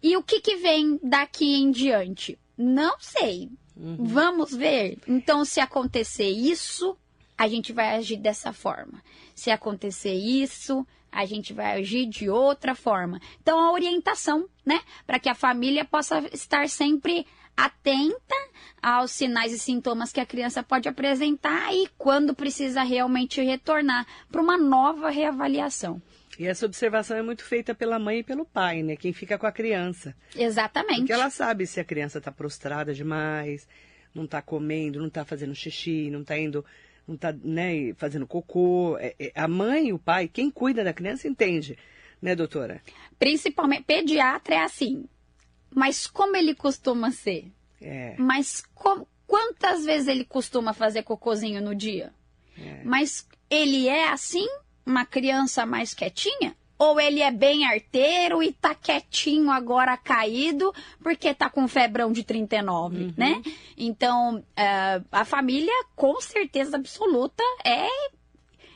E 0.02 0.16
o 0.16 0.22
que, 0.22 0.40
que 0.40 0.56
vem 0.56 0.98
daqui 1.02 1.54
em 1.54 1.70
diante? 1.70 2.38
Não 2.56 2.96
sei. 2.98 3.50
Uhum. 3.76 3.96
Vamos 3.98 4.54
ver. 4.54 4.98
Então, 5.06 5.44
se 5.44 5.60
acontecer 5.60 6.28
isso, 6.28 6.96
a 7.40 7.48
gente 7.48 7.72
vai 7.72 7.96
agir 7.96 8.18
dessa 8.18 8.52
forma. 8.52 9.02
Se 9.34 9.50
acontecer 9.50 10.12
isso, 10.12 10.86
a 11.10 11.24
gente 11.24 11.54
vai 11.54 11.80
agir 11.80 12.04
de 12.04 12.28
outra 12.28 12.74
forma. 12.74 13.18
Então, 13.40 13.58
a 13.58 13.72
orientação, 13.72 14.46
né? 14.62 14.78
Para 15.06 15.18
que 15.18 15.26
a 15.26 15.34
família 15.34 15.82
possa 15.82 16.18
estar 16.34 16.68
sempre 16.68 17.26
atenta 17.56 18.34
aos 18.82 19.12
sinais 19.12 19.54
e 19.54 19.58
sintomas 19.58 20.12
que 20.12 20.20
a 20.20 20.26
criança 20.26 20.62
pode 20.62 20.86
apresentar 20.86 21.72
e 21.72 21.88
quando 21.96 22.34
precisa 22.34 22.82
realmente 22.82 23.42
retornar 23.42 24.06
para 24.30 24.42
uma 24.42 24.58
nova 24.58 25.08
reavaliação. 25.08 26.00
E 26.38 26.46
essa 26.46 26.66
observação 26.66 27.16
é 27.16 27.22
muito 27.22 27.42
feita 27.42 27.74
pela 27.74 27.98
mãe 27.98 28.18
e 28.18 28.22
pelo 28.22 28.44
pai, 28.44 28.82
né? 28.82 28.96
Quem 28.96 29.14
fica 29.14 29.38
com 29.38 29.46
a 29.46 29.52
criança. 29.52 30.14
Exatamente. 30.36 30.98
Porque 30.98 31.12
ela 31.14 31.30
sabe 31.30 31.66
se 31.66 31.80
a 31.80 31.84
criança 31.84 32.18
está 32.18 32.30
prostrada 32.30 32.92
demais, 32.92 33.66
não 34.14 34.24
está 34.24 34.42
comendo, 34.42 34.98
não 34.98 35.08
está 35.08 35.24
fazendo 35.24 35.54
xixi, 35.54 36.10
não 36.10 36.20
está 36.20 36.38
indo, 36.38 36.62
não 37.06 37.14
está 37.14 37.32
né, 37.32 37.92
fazendo 37.94 38.26
cocô. 38.26 38.96
É, 38.98 39.14
é, 39.18 39.32
a 39.34 39.48
mãe 39.48 39.92
o 39.92 39.98
pai, 39.98 40.28
quem 40.28 40.50
cuida 40.50 40.84
da 40.84 40.92
criança, 40.92 41.28
entende, 41.28 41.78
né, 42.20 42.34
doutora? 42.34 42.82
Principalmente, 43.18 43.84
pediatra 43.84 44.54
é 44.54 44.62
assim. 44.62 45.04
Mas 45.74 46.06
como 46.06 46.36
ele 46.36 46.54
costuma 46.54 47.10
ser? 47.10 47.50
É. 47.80 48.14
Mas 48.18 48.62
com, 48.74 49.06
quantas 49.26 49.84
vezes 49.84 50.08
ele 50.08 50.24
costuma 50.24 50.72
fazer 50.72 51.02
cocôzinho 51.02 51.62
no 51.62 51.74
dia? 51.74 52.12
É. 52.58 52.82
Mas 52.84 53.26
ele 53.48 53.88
é 53.88 54.08
assim 54.08 54.46
uma 54.84 55.04
criança 55.06 55.64
mais 55.64 55.94
quietinha? 55.94 56.56
Ou 56.80 56.98
ele 56.98 57.20
é 57.20 57.30
bem 57.30 57.66
arteiro 57.66 58.42
e 58.42 58.52
tá 58.52 58.74
quietinho 58.74 59.50
agora 59.50 59.98
caído 59.98 60.72
porque 61.02 61.34
tá 61.34 61.50
com 61.50 61.68
febrão 61.68 62.10
de 62.10 62.24
39, 62.24 62.96
uhum. 62.96 63.14
né? 63.18 63.42
Então, 63.76 64.38
uh, 64.38 65.04
a 65.12 65.26
família, 65.26 65.74
com 65.94 66.18
certeza 66.22 66.78
absoluta, 66.78 67.44
é 67.66 67.86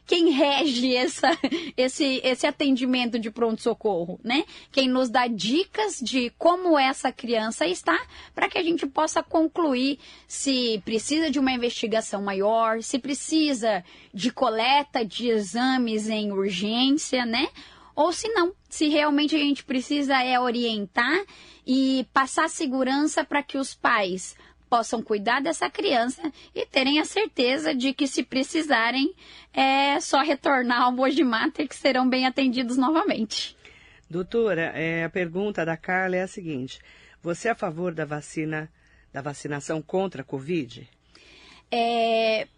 quem 0.06 0.30
rege 0.30 0.94
essa, 0.94 1.30
esse, 1.76 2.20
esse 2.23 2.46
atendimento 2.46 3.18
de 3.18 3.30
pronto-socorro, 3.30 4.20
né? 4.23 4.44
Quem 4.70 4.88
nos 4.88 5.08
dá 5.08 5.26
dicas 5.26 5.99
de 5.99 6.30
como 6.37 6.78
essa 6.78 7.11
criança 7.11 7.66
está, 7.66 7.99
para 8.34 8.49
que 8.49 8.58
a 8.58 8.62
gente 8.62 8.87
possa 8.87 9.23
concluir 9.23 9.99
se 10.28 10.80
precisa 10.84 11.30
de 11.30 11.38
uma 11.38 11.52
investigação 11.52 12.23
maior, 12.23 12.82
se 12.82 12.99
precisa 12.99 13.82
de 14.12 14.30
coleta 14.30 15.04
de 15.04 15.28
exames 15.28 16.08
em 16.08 16.32
urgência, 16.32 17.25
né? 17.25 17.49
Ou 17.94 18.12
se 18.12 18.28
não, 18.28 18.52
se 18.68 18.88
realmente 18.88 19.36
a 19.36 19.38
gente 19.38 19.64
precisa 19.64 20.20
é 20.22 20.38
orientar 20.38 21.24
e 21.66 22.06
passar 22.12 22.48
segurança 22.48 23.24
para 23.24 23.42
que 23.42 23.56
os 23.56 23.74
pais 23.74 24.36
possam 24.68 25.00
cuidar 25.00 25.40
dessa 25.40 25.70
criança 25.70 26.20
e 26.52 26.66
terem 26.66 26.98
a 26.98 27.04
certeza 27.04 27.72
de 27.72 27.92
que, 27.92 28.08
se 28.08 28.24
precisarem, 28.24 29.14
é 29.52 30.00
só 30.00 30.20
retornar 30.20 30.82
ao 30.82 30.92
Mojimater 30.92 31.68
que 31.68 31.76
serão 31.76 32.08
bem 32.08 32.26
atendidos 32.26 32.76
novamente. 32.76 33.56
Doutora, 34.10 34.72
é, 34.74 35.04
a 35.04 35.10
pergunta 35.10 35.64
da 35.64 35.76
Carla 35.76 36.16
é 36.16 36.22
a 36.22 36.28
seguinte: 36.28 36.80
você 37.22 37.48
é 37.48 37.50
a 37.52 37.54
favor 37.54 37.94
da 37.94 38.04
vacina, 38.04 38.68
da 39.12 39.22
vacinação 39.22 39.80
contra 39.80 40.22
a 40.22 40.24
Covid? 40.24 40.88
É, 41.70 42.48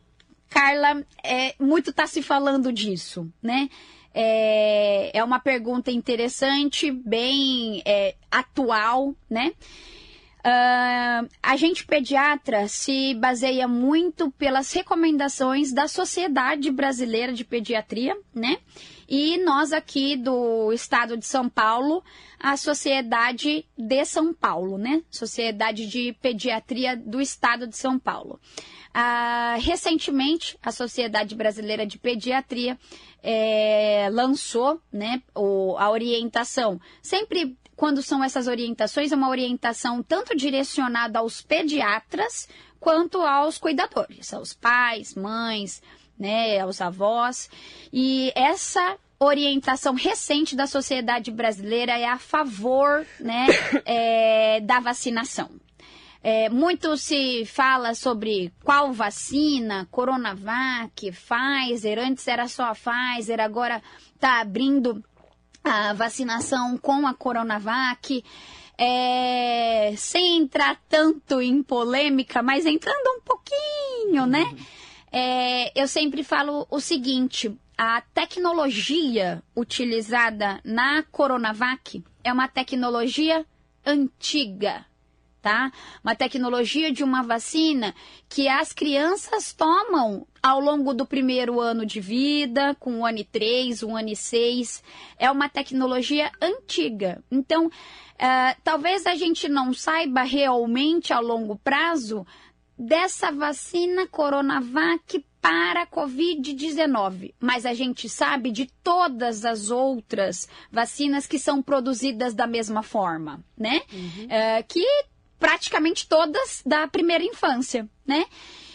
Carla, 0.48 1.04
é, 1.22 1.54
muito 1.58 1.90
está 1.90 2.06
se 2.06 2.22
falando 2.22 2.72
disso, 2.72 3.30
né? 3.42 3.68
É, 4.18 5.10
é 5.12 5.22
uma 5.22 5.38
pergunta 5.38 5.90
interessante, 5.90 6.90
bem 6.90 7.82
é, 7.84 8.14
atual, 8.30 9.14
né? 9.28 9.52
Uh, 10.46 11.28
a 11.42 11.56
gente 11.56 11.84
pediatra 11.84 12.68
se 12.68 13.14
baseia 13.14 13.66
muito 13.66 14.30
pelas 14.30 14.72
recomendações 14.72 15.72
da 15.72 15.88
Sociedade 15.88 16.70
Brasileira 16.70 17.32
de 17.32 17.44
Pediatria, 17.44 18.16
né? 18.32 18.58
E 19.08 19.38
nós 19.38 19.72
aqui 19.72 20.16
do 20.16 20.72
estado 20.72 21.16
de 21.16 21.26
São 21.26 21.48
Paulo, 21.48 22.00
a 22.38 22.56
Sociedade 22.56 23.66
de 23.76 24.04
São 24.04 24.32
Paulo, 24.32 24.78
né? 24.78 25.02
Sociedade 25.10 25.88
de 25.88 26.12
Pediatria 26.22 26.96
do 26.96 27.20
estado 27.20 27.66
de 27.66 27.76
São 27.76 27.98
Paulo. 27.98 28.38
Ah, 28.94 29.56
recentemente, 29.58 30.56
a 30.62 30.70
Sociedade 30.70 31.34
Brasileira 31.34 31.84
de 31.84 31.98
Pediatria 31.98 32.78
é, 33.20 34.08
lançou 34.12 34.80
né, 34.92 35.20
o, 35.34 35.76
a 35.76 35.90
orientação. 35.90 36.80
Sempre 37.02 37.58
quando 37.76 38.02
são 38.02 38.24
essas 38.24 38.46
orientações, 38.46 39.12
é 39.12 39.16
uma 39.16 39.28
orientação 39.28 40.02
tanto 40.02 40.34
direcionada 40.34 41.18
aos 41.18 41.42
pediatras 41.42 42.48
quanto 42.80 43.20
aos 43.20 43.58
cuidadores, 43.58 44.32
aos 44.32 44.54
pais, 44.54 45.14
mães, 45.14 45.82
né, 46.18 46.58
aos 46.58 46.80
avós. 46.80 47.50
E 47.92 48.32
essa 48.34 48.96
orientação 49.18 49.94
recente 49.94 50.56
da 50.56 50.66
sociedade 50.66 51.30
brasileira 51.30 51.98
é 51.98 52.06
a 52.06 52.18
favor 52.18 53.06
né, 53.20 53.46
é, 53.84 54.60
da 54.60 54.80
vacinação. 54.80 55.50
É, 56.22 56.48
muito 56.48 56.96
se 56.96 57.44
fala 57.44 57.94
sobre 57.94 58.52
qual 58.64 58.92
vacina, 58.92 59.86
Coronavac, 59.92 61.12
Pfizer, 61.12 61.98
antes 62.00 62.26
era 62.26 62.48
só 62.48 62.64
a 62.64 62.74
Pfizer, 62.74 63.38
agora 63.38 63.80
está 64.14 64.40
abrindo 64.40 65.04
a 65.66 65.92
vacinação 65.92 66.78
com 66.78 67.06
a 67.06 67.14
Coronavac. 67.14 68.24
É, 68.78 69.94
sem 69.96 70.36
entrar 70.36 70.78
tanto 70.86 71.40
em 71.40 71.62
polêmica, 71.62 72.42
mas 72.42 72.66
entrando 72.66 73.06
um 73.16 73.20
pouquinho, 73.22 74.26
né? 74.26 74.44
É, 75.10 75.72
eu 75.80 75.88
sempre 75.88 76.22
falo 76.22 76.66
o 76.70 76.78
seguinte: 76.78 77.50
a 77.76 78.02
tecnologia 78.12 79.42
utilizada 79.56 80.60
na 80.62 81.02
Coronavac 81.04 82.04
é 82.22 82.30
uma 82.30 82.48
tecnologia 82.48 83.46
antiga 83.84 84.84
tá? 85.46 85.70
Uma 86.02 86.16
tecnologia 86.16 86.90
de 86.90 87.04
uma 87.04 87.22
vacina 87.22 87.94
que 88.28 88.48
as 88.48 88.72
crianças 88.72 89.52
tomam 89.52 90.26
ao 90.42 90.58
longo 90.58 90.92
do 90.92 91.06
primeiro 91.06 91.60
ano 91.60 91.86
de 91.86 92.00
vida, 92.00 92.74
com 92.80 92.94
um 92.94 93.06
ano 93.06 93.18
e 93.18 93.24
três, 93.24 93.80
um 93.80 93.96
ano 93.96 94.08
e 94.08 94.16
seis. 94.16 94.82
É 95.16 95.30
uma 95.30 95.48
tecnologia 95.48 96.32
antiga. 96.42 97.22
Então, 97.30 97.66
uh, 97.66 98.60
talvez 98.64 99.06
a 99.06 99.14
gente 99.14 99.48
não 99.48 99.72
saiba 99.72 100.22
realmente 100.22 101.12
a 101.12 101.20
longo 101.20 101.54
prazo 101.54 102.26
dessa 102.76 103.30
vacina 103.30 104.04
Coronavac 104.08 105.24
para 105.40 105.82
a 105.82 105.86
Covid-19, 105.86 107.34
mas 107.38 107.64
a 107.64 107.72
gente 107.72 108.08
sabe 108.08 108.50
de 108.50 108.66
todas 108.82 109.44
as 109.44 109.70
outras 109.70 110.48
vacinas 110.72 111.24
que 111.24 111.38
são 111.38 111.62
produzidas 111.62 112.34
da 112.34 112.48
mesma 112.48 112.82
forma, 112.82 113.44
né? 113.56 113.82
Uhum. 113.92 114.24
Uh, 114.24 114.64
que 114.66 114.84
praticamente 115.38 116.08
todas 116.08 116.62
da 116.64 116.86
primeira 116.88 117.24
infância, 117.24 117.88
né? 118.06 118.24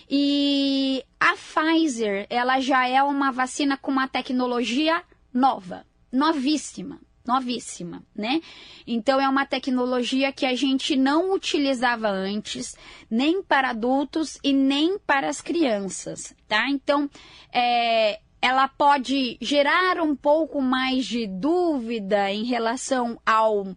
E 0.09 1.03
a 1.19 1.35
Pfizer, 1.35 2.27
ela 2.29 2.59
já 2.59 2.87
é 2.87 3.01
uma 3.01 3.31
vacina 3.31 3.77
com 3.77 3.91
uma 3.91 4.07
tecnologia 4.07 5.01
nova, 5.33 5.85
novíssima, 6.11 6.99
novíssima, 7.25 8.03
né? 8.13 8.41
Então 8.85 9.21
é 9.21 9.29
uma 9.29 9.45
tecnologia 9.45 10.31
que 10.31 10.45
a 10.45 10.53
gente 10.53 10.97
não 10.97 11.33
utilizava 11.33 12.09
antes, 12.09 12.75
nem 13.09 13.41
para 13.41 13.69
adultos 13.69 14.37
e 14.43 14.51
nem 14.51 14.99
para 14.99 15.29
as 15.29 15.39
crianças, 15.39 16.35
tá? 16.47 16.69
Então, 16.69 17.09
é, 17.53 18.19
ela 18.41 18.67
pode 18.67 19.37
gerar 19.39 20.01
um 20.01 20.15
pouco 20.15 20.61
mais 20.61 21.05
de 21.05 21.27
dúvida 21.27 22.31
em 22.31 22.43
relação 22.43 23.19
ao 23.25 23.75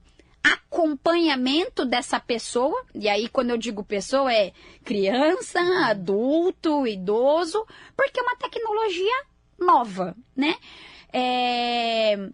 acompanhamento 0.74 1.84
dessa 1.84 2.18
pessoa, 2.18 2.84
e 2.92 3.08
aí 3.08 3.28
quando 3.28 3.50
eu 3.50 3.56
digo 3.56 3.84
pessoa 3.84 4.32
é 4.32 4.52
criança, 4.84 5.60
adulto, 5.86 6.84
idoso, 6.84 7.64
porque 7.96 8.18
é 8.18 8.22
uma 8.22 8.36
tecnologia 8.36 9.24
nova, 9.56 10.16
né? 10.34 10.56
É... 11.12 12.28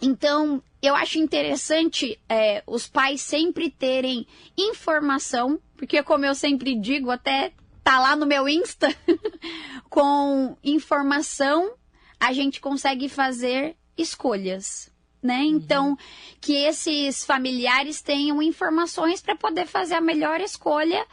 Então, 0.00 0.62
eu 0.80 0.94
acho 0.94 1.18
interessante 1.18 2.20
é, 2.28 2.62
os 2.64 2.86
pais 2.86 3.20
sempre 3.20 3.68
terem 3.68 4.24
informação, 4.56 5.60
porque 5.76 6.00
como 6.04 6.24
eu 6.24 6.36
sempre 6.36 6.76
digo, 6.76 7.10
até 7.10 7.52
tá 7.82 7.98
lá 7.98 8.14
no 8.14 8.24
meu 8.24 8.48
Insta, 8.48 8.86
com 9.90 10.56
informação 10.62 11.74
a 12.20 12.32
gente 12.32 12.60
consegue 12.60 13.08
fazer 13.08 13.74
escolhas 13.96 14.92
né? 15.22 15.40
Uhum. 15.40 15.56
Então, 15.56 15.98
que 16.40 16.54
esses 16.54 17.24
familiares 17.24 18.00
tenham 18.00 18.42
informações 18.42 19.20
para 19.20 19.36
poder 19.36 19.66
fazer 19.66 19.94
a 19.94 20.00
melhor 20.00 20.40
escolha 20.40 21.04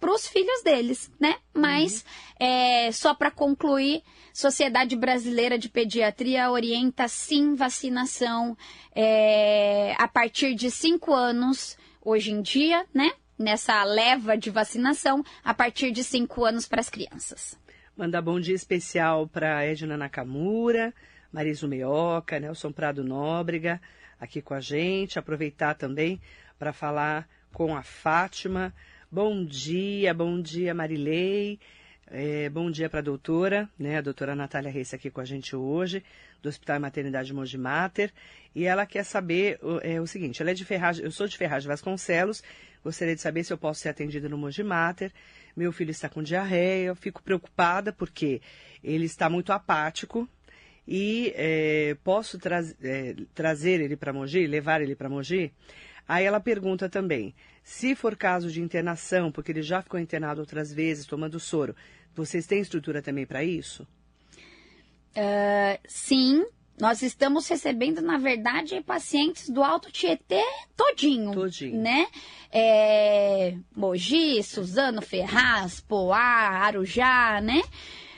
para 0.00 0.12
os 0.12 0.26
filhos 0.26 0.62
deles, 0.64 1.10
né? 1.20 1.36
Mas, 1.54 2.04
uhum. 2.40 2.46
é, 2.46 2.92
só 2.92 3.14
para 3.14 3.30
concluir, 3.30 4.02
Sociedade 4.32 4.96
Brasileira 4.96 5.58
de 5.58 5.68
Pediatria 5.68 6.50
orienta 6.50 7.06
sim 7.06 7.54
vacinação 7.54 8.56
é, 8.94 9.94
a 9.98 10.08
partir 10.08 10.54
de 10.54 10.70
5 10.70 11.12
anos, 11.12 11.76
hoje 12.04 12.32
em 12.32 12.42
dia, 12.42 12.84
né? 12.92 13.12
Nessa 13.38 13.82
leva 13.84 14.36
de 14.36 14.50
vacinação, 14.50 15.24
a 15.44 15.54
partir 15.54 15.90
de 15.90 16.02
5 16.02 16.44
anos 16.44 16.66
para 16.66 16.80
as 16.80 16.88
crianças. 16.88 17.56
Mandar 18.02 18.20
bom 18.20 18.40
dia 18.40 18.56
especial 18.56 19.28
para 19.28 19.64
Edna 19.64 19.96
Nakamura, 19.96 20.92
Mariso 21.30 21.68
Meoca, 21.68 22.40
Nelson 22.40 22.72
Prado 22.72 23.04
Nóbrega, 23.04 23.80
aqui 24.18 24.42
com 24.42 24.54
a 24.54 24.60
gente. 24.60 25.20
Aproveitar 25.20 25.74
também 25.74 26.20
para 26.58 26.72
falar 26.72 27.28
com 27.52 27.76
a 27.76 27.82
Fátima. 27.84 28.74
Bom 29.08 29.44
dia, 29.44 30.12
bom 30.12 30.42
dia, 30.42 30.74
Marilei. 30.74 31.60
É, 32.10 32.50
bom 32.50 32.72
dia 32.72 32.90
para 32.90 32.98
a 32.98 33.02
doutora, 33.04 33.70
né? 33.78 33.98
A 33.98 34.00
doutora 34.00 34.34
Natália 34.34 34.72
Reis 34.72 34.92
aqui 34.92 35.08
com 35.08 35.20
a 35.20 35.24
gente 35.24 35.54
hoje, 35.54 36.02
do 36.42 36.48
Hospital 36.48 36.78
e 36.78 36.80
Maternidade 36.80 37.32
Mogi 37.32 37.56
Mater. 37.56 38.12
E 38.52 38.64
ela 38.64 38.84
quer 38.84 39.04
saber 39.04 39.60
é, 39.82 40.00
o 40.00 40.08
seguinte: 40.08 40.42
ela 40.42 40.50
é 40.50 40.54
de 40.54 40.64
Ferragem, 40.64 41.04
eu 41.04 41.12
sou 41.12 41.28
de 41.28 41.38
Ferragem 41.38 41.68
Vasconcelos, 41.68 42.42
gostaria 42.82 43.14
de 43.14 43.20
saber 43.20 43.44
se 43.44 43.52
eu 43.52 43.58
posso 43.58 43.78
ser 43.78 43.90
atendida 43.90 44.28
no 44.28 44.36
Mogi 44.36 44.64
Mater. 44.64 45.12
Meu 45.56 45.72
filho 45.72 45.90
está 45.90 46.08
com 46.08 46.22
diarreia, 46.22 46.86
eu 46.86 46.96
fico 46.96 47.22
preocupada 47.22 47.92
porque 47.92 48.40
ele 48.82 49.04
está 49.04 49.28
muito 49.28 49.52
apático, 49.52 50.28
e 50.86 51.32
é, 51.36 51.96
posso 52.02 52.38
tra 52.38 52.60
é, 52.82 53.14
trazer 53.34 53.80
ele 53.80 53.96
para 53.96 54.12
Mogi, 54.12 54.46
levar 54.46 54.80
ele 54.80 54.96
para 54.96 55.08
Mogi? 55.08 55.52
Aí 56.08 56.24
ela 56.24 56.40
pergunta 56.40 56.88
também, 56.88 57.34
se 57.62 57.94
for 57.94 58.16
caso 58.16 58.50
de 58.50 58.60
internação, 58.60 59.30
porque 59.30 59.52
ele 59.52 59.62
já 59.62 59.80
ficou 59.80 60.00
internado 60.00 60.40
outras 60.40 60.72
vezes 60.72 61.06
tomando 61.06 61.38
soro, 61.38 61.76
vocês 62.14 62.46
têm 62.46 62.60
estrutura 62.60 63.00
também 63.00 63.24
para 63.24 63.44
isso? 63.44 63.86
Uh, 65.16 65.78
sim, 65.86 66.44
nós 66.82 67.00
estamos 67.00 67.46
recebendo, 67.46 68.02
na 68.02 68.18
verdade, 68.18 68.80
pacientes 68.80 69.48
do 69.48 69.62
Alto 69.62 69.88
Tietê 69.88 70.42
todinho. 70.76 71.30
Todinho. 71.30 71.80
Né? 71.80 72.08
É, 72.50 73.54
Mogi, 73.72 74.42
Suzano, 74.42 75.00
Ferraz, 75.00 75.78
Poá, 75.78 76.18
Arujá, 76.18 77.40
né? 77.40 77.62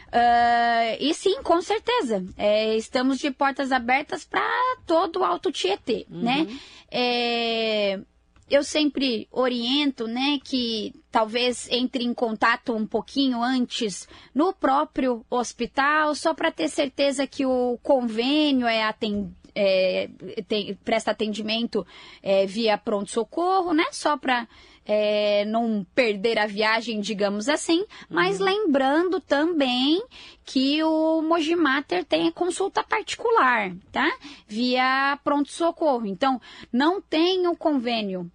Uh, 0.09 0.97
e 0.99 1.13
sim, 1.13 1.43
com 1.43 1.61
certeza. 1.61 2.25
É, 2.39 2.75
estamos 2.75 3.19
de 3.19 3.31
portas 3.31 3.71
abertas 3.71 4.25
para 4.25 4.49
todo 4.87 5.21
o 5.21 5.25
Alto 5.25 5.53
Tietê, 5.53 6.07
uhum. 6.11 6.23
né? 6.23 6.59
É, 6.91 8.01
eu 8.55 8.63
sempre 8.63 9.29
oriento, 9.31 10.07
né, 10.07 10.39
que 10.43 10.95
talvez 11.11 11.69
entre 11.71 12.05
em 12.05 12.15
contato 12.15 12.75
um 12.75 12.87
pouquinho 12.87 13.43
antes 13.43 14.09
no 14.35 14.53
próprio 14.53 15.25
hospital, 15.31 16.15
só 16.15 16.35
para 16.35 16.51
ter 16.51 16.69
certeza 16.69 17.27
que 17.27 17.45
o 17.45 17.79
convênio 17.83 18.67
é 18.67 18.83
atendido. 18.83 19.35
É, 19.57 20.11
tem, 20.49 20.75
presta 20.85 21.13
atendimento 21.13 21.87
é, 22.21 22.45
via 22.45 22.77
pronto-socorro, 22.77 23.73
né? 23.73 23.85
Só 23.93 24.17
para 24.17 24.49
é, 24.85 25.45
não 25.45 25.87
perder 25.95 26.39
a 26.39 26.47
viagem, 26.47 27.01
digamos 27.01 27.49
assim, 27.49 27.85
mas 28.09 28.41
uhum. 28.41 28.47
lembrando 28.47 29.21
também 29.21 30.03
que 30.45 30.83
o 30.83 31.23
Mojimater 31.23 32.05
tem 32.05 32.31
consulta 32.31 32.83
particular, 32.83 33.73
tá? 33.91 34.11
Via 34.47 35.19
pronto-socorro. 35.25 36.07
Então, 36.07 36.41
não 36.73 37.01
tem 37.01 37.47
o 37.47 37.57
convênio 37.57 38.31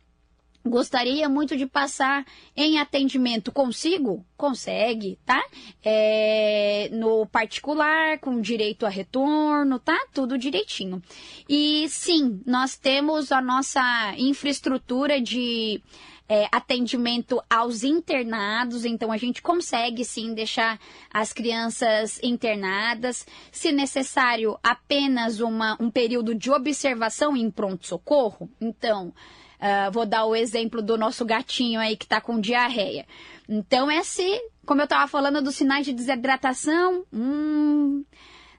Gostaria 0.65 1.29
muito 1.29 1.55
de 1.55 1.65
passar 1.65 2.25
em 2.55 2.79
atendimento. 2.79 3.51
Consigo? 3.51 4.25
Consegue, 4.35 5.17
tá? 5.25 5.41
É, 5.83 6.89
no 6.91 7.25
particular, 7.25 8.19
com 8.19 8.41
direito 8.41 8.85
a 8.85 8.89
retorno, 8.89 9.79
tá? 9.79 9.97
Tudo 10.13 10.37
direitinho. 10.37 11.01
E 11.47 11.87
sim, 11.89 12.41
nós 12.45 12.75
temos 12.75 13.31
a 13.31 13.41
nossa 13.41 14.13
infraestrutura 14.17 15.21
de 15.21 15.81
é, 16.29 16.47
atendimento 16.51 17.41
aos 17.49 17.83
internados, 17.83 18.85
então 18.85 19.11
a 19.11 19.17
gente 19.17 19.41
consegue 19.41 20.05
sim 20.05 20.35
deixar 20.35 20.79
as 21.11 21.33
crianças 21.33 22.19
internadas. 22.21 23.25
Se 23.51 23.71
necessário, 23.71 24.59
apenas 24.61 25.39
uma, 25.39 25.75
um 25.79 25.89
período 25.89 26.35
de 26.35 26.51
observação 26.51 27.35
em 27.35 27.49
pronto-socorro, 27.49 28.47
então 28.61 29.11
Uh, 29.59 29.91
vou 29.91 30.05
dar 30.05 30.25
o 30.25 30.35
exemplo 30.35 30.81
do 30.81 30.97
nosso 30.97 31.25
gatinho 31.25 31.79
aí 31.79 31.97
que 31.97 32.05
está 32.05 32.21
com 32.21 32.39
diarreia. 32.39 33.05
Então, 33.47 33.91
é 33.91 34.03
se, 34.03 34.41
como 34.65 34.79
eu 34.79 34.85
estava 34.85 35.07
falando 35.07 35.41
dos 35.41 35.55
sinais 35.55 35.85
de 35.85 35.91
desidratação, 35.91 37.03
hum, 37.11 38.05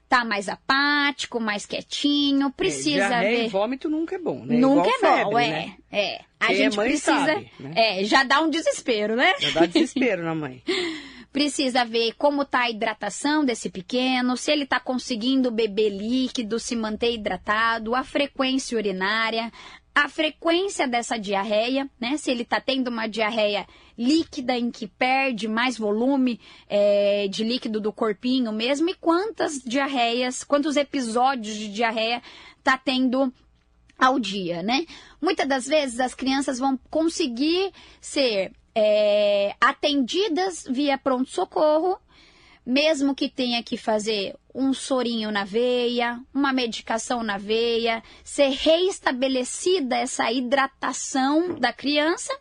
tá 0.07 0.25
mais 0.25 0.49
apático, 0.49 1.39
mais 1.39 1.65
quietinho, 1.65 2.47
é, 2.47 2.51
precisa 2.51 3.15
é, 3.15 3.21
ver. 3.21 3.45
E 3.45 3.47
vômito 3.47 3.89
nunca 3.89 4.15
é 4.15 4.19
bom, 4.19 4.43
né? 4.45 4.57
Nunca 4.57 4.89
Igual 4.89 5.13
é 5.13 5.15
febre, 5.17 5.31
bom, 5.31 5.39
é. 5.39 5.49
Né? 5.49 5.75
É. 5.91 6.21
A 6.39 6.47
Quem 6.47 6.55
gente 6.57 6.79
é 6.79 6.83
precisa. 6.83 7.25
Sabe, 7.25 7.51
né? 7.59 7.73
É, 7.75 8.03
já 8.03 8.23
dá 8.23 8.41
um 8.41 8.49
desespero, 8.49 9.15
né? 9.15 9.33
Já 9.39 9.61
dá 9.61 9.65
desespero 9.65 10.23
na 10.23 10.35
mãe. 10.35 10.61
Precisa 11.31 11.85
ver 11.85 12.13
como 12.17 12.41
está 12.41 12.63
a 12.63 12.69
hidratação 12.69 13.45
desse 13.45 13.69
pequeno, 13.69 14.35
se 14.35 14.51
ele 14.51 14.63
está 14.63 14.81
conseguindo 14.81 15.49
beber 15.49 15.89
líquido, 15.89 16.59
se 16.59 16.75
manter 16.75 17.13
hidratado, 17.13 17.95
a 17.95 18.03
frequência 18.03 18.77
urinária, 18.77 19.49
a 19.93 20.07
frequência 20.07 20.87
dessa 20.87 21.17
diarreia, 21.17 21.89
né? 21.99 22.17
Se 22.17 22.31
ele 22.31 22.43
está 22.43 22.61
tendo 22.61 22.87
uma 22.89 23.07
diarreia 23.07 23.67
líquida 23.97 24.57
em 24.57 24.71
que 24.71 24.87
perde 24.87 25.47
mais 25.47 25.77
volume 25.77 26.39
é, 26.69 27.27
de 27.27 27.43
líquido 27.43 27.79
do 27.79 27.91
corpinho 27.91 28.51
mesmo, 28.51 28.89
e 28.89 28.95
quantas 28.95 29.59
diarreias, 29.61 30.43
quantos 30.43 30.77
episódios 30.77 31.55
de 31.55 31.71
diarreia 31.71 32.21
está 32.57 32.77
tendo 32.77 33.31
ao 33.99 34.19
dia, 34.19 34.63
né? 34.63 34.85
Muitas 35.21 35.47
das 35.47 35.67
vezes 35.67 35.99
as 35.99 36.15
crianças 36.15 36.57
vão 36.57 36.79
conseguir 36.89 37.71
ser 37.99 38.51
é, 38.73 39.53
atendidas 39.59 40.65
via 40.69 40.97
pronto-socorro 40.97 41.99
mesmo 42.65 43.15
que 43.15 43.29
tenha 43.29 43.63
que 43.63 43.77
fazer 43.77 44.35
um 44.53 44.73
sorinho 44.73 45.31
na 45.31 45.43
veia, 45.43 46.19
uma 46.33 46.53
medicação 46.53 47.23
na 47.23 47.37
veia, 47.37 48.03
ser 48.23 48.49
reestabelecida 48.49 49.97
essa 49.97 50.31
hidratação 50.31 51.55
da 51.55 51.73
criança 51.73 52.33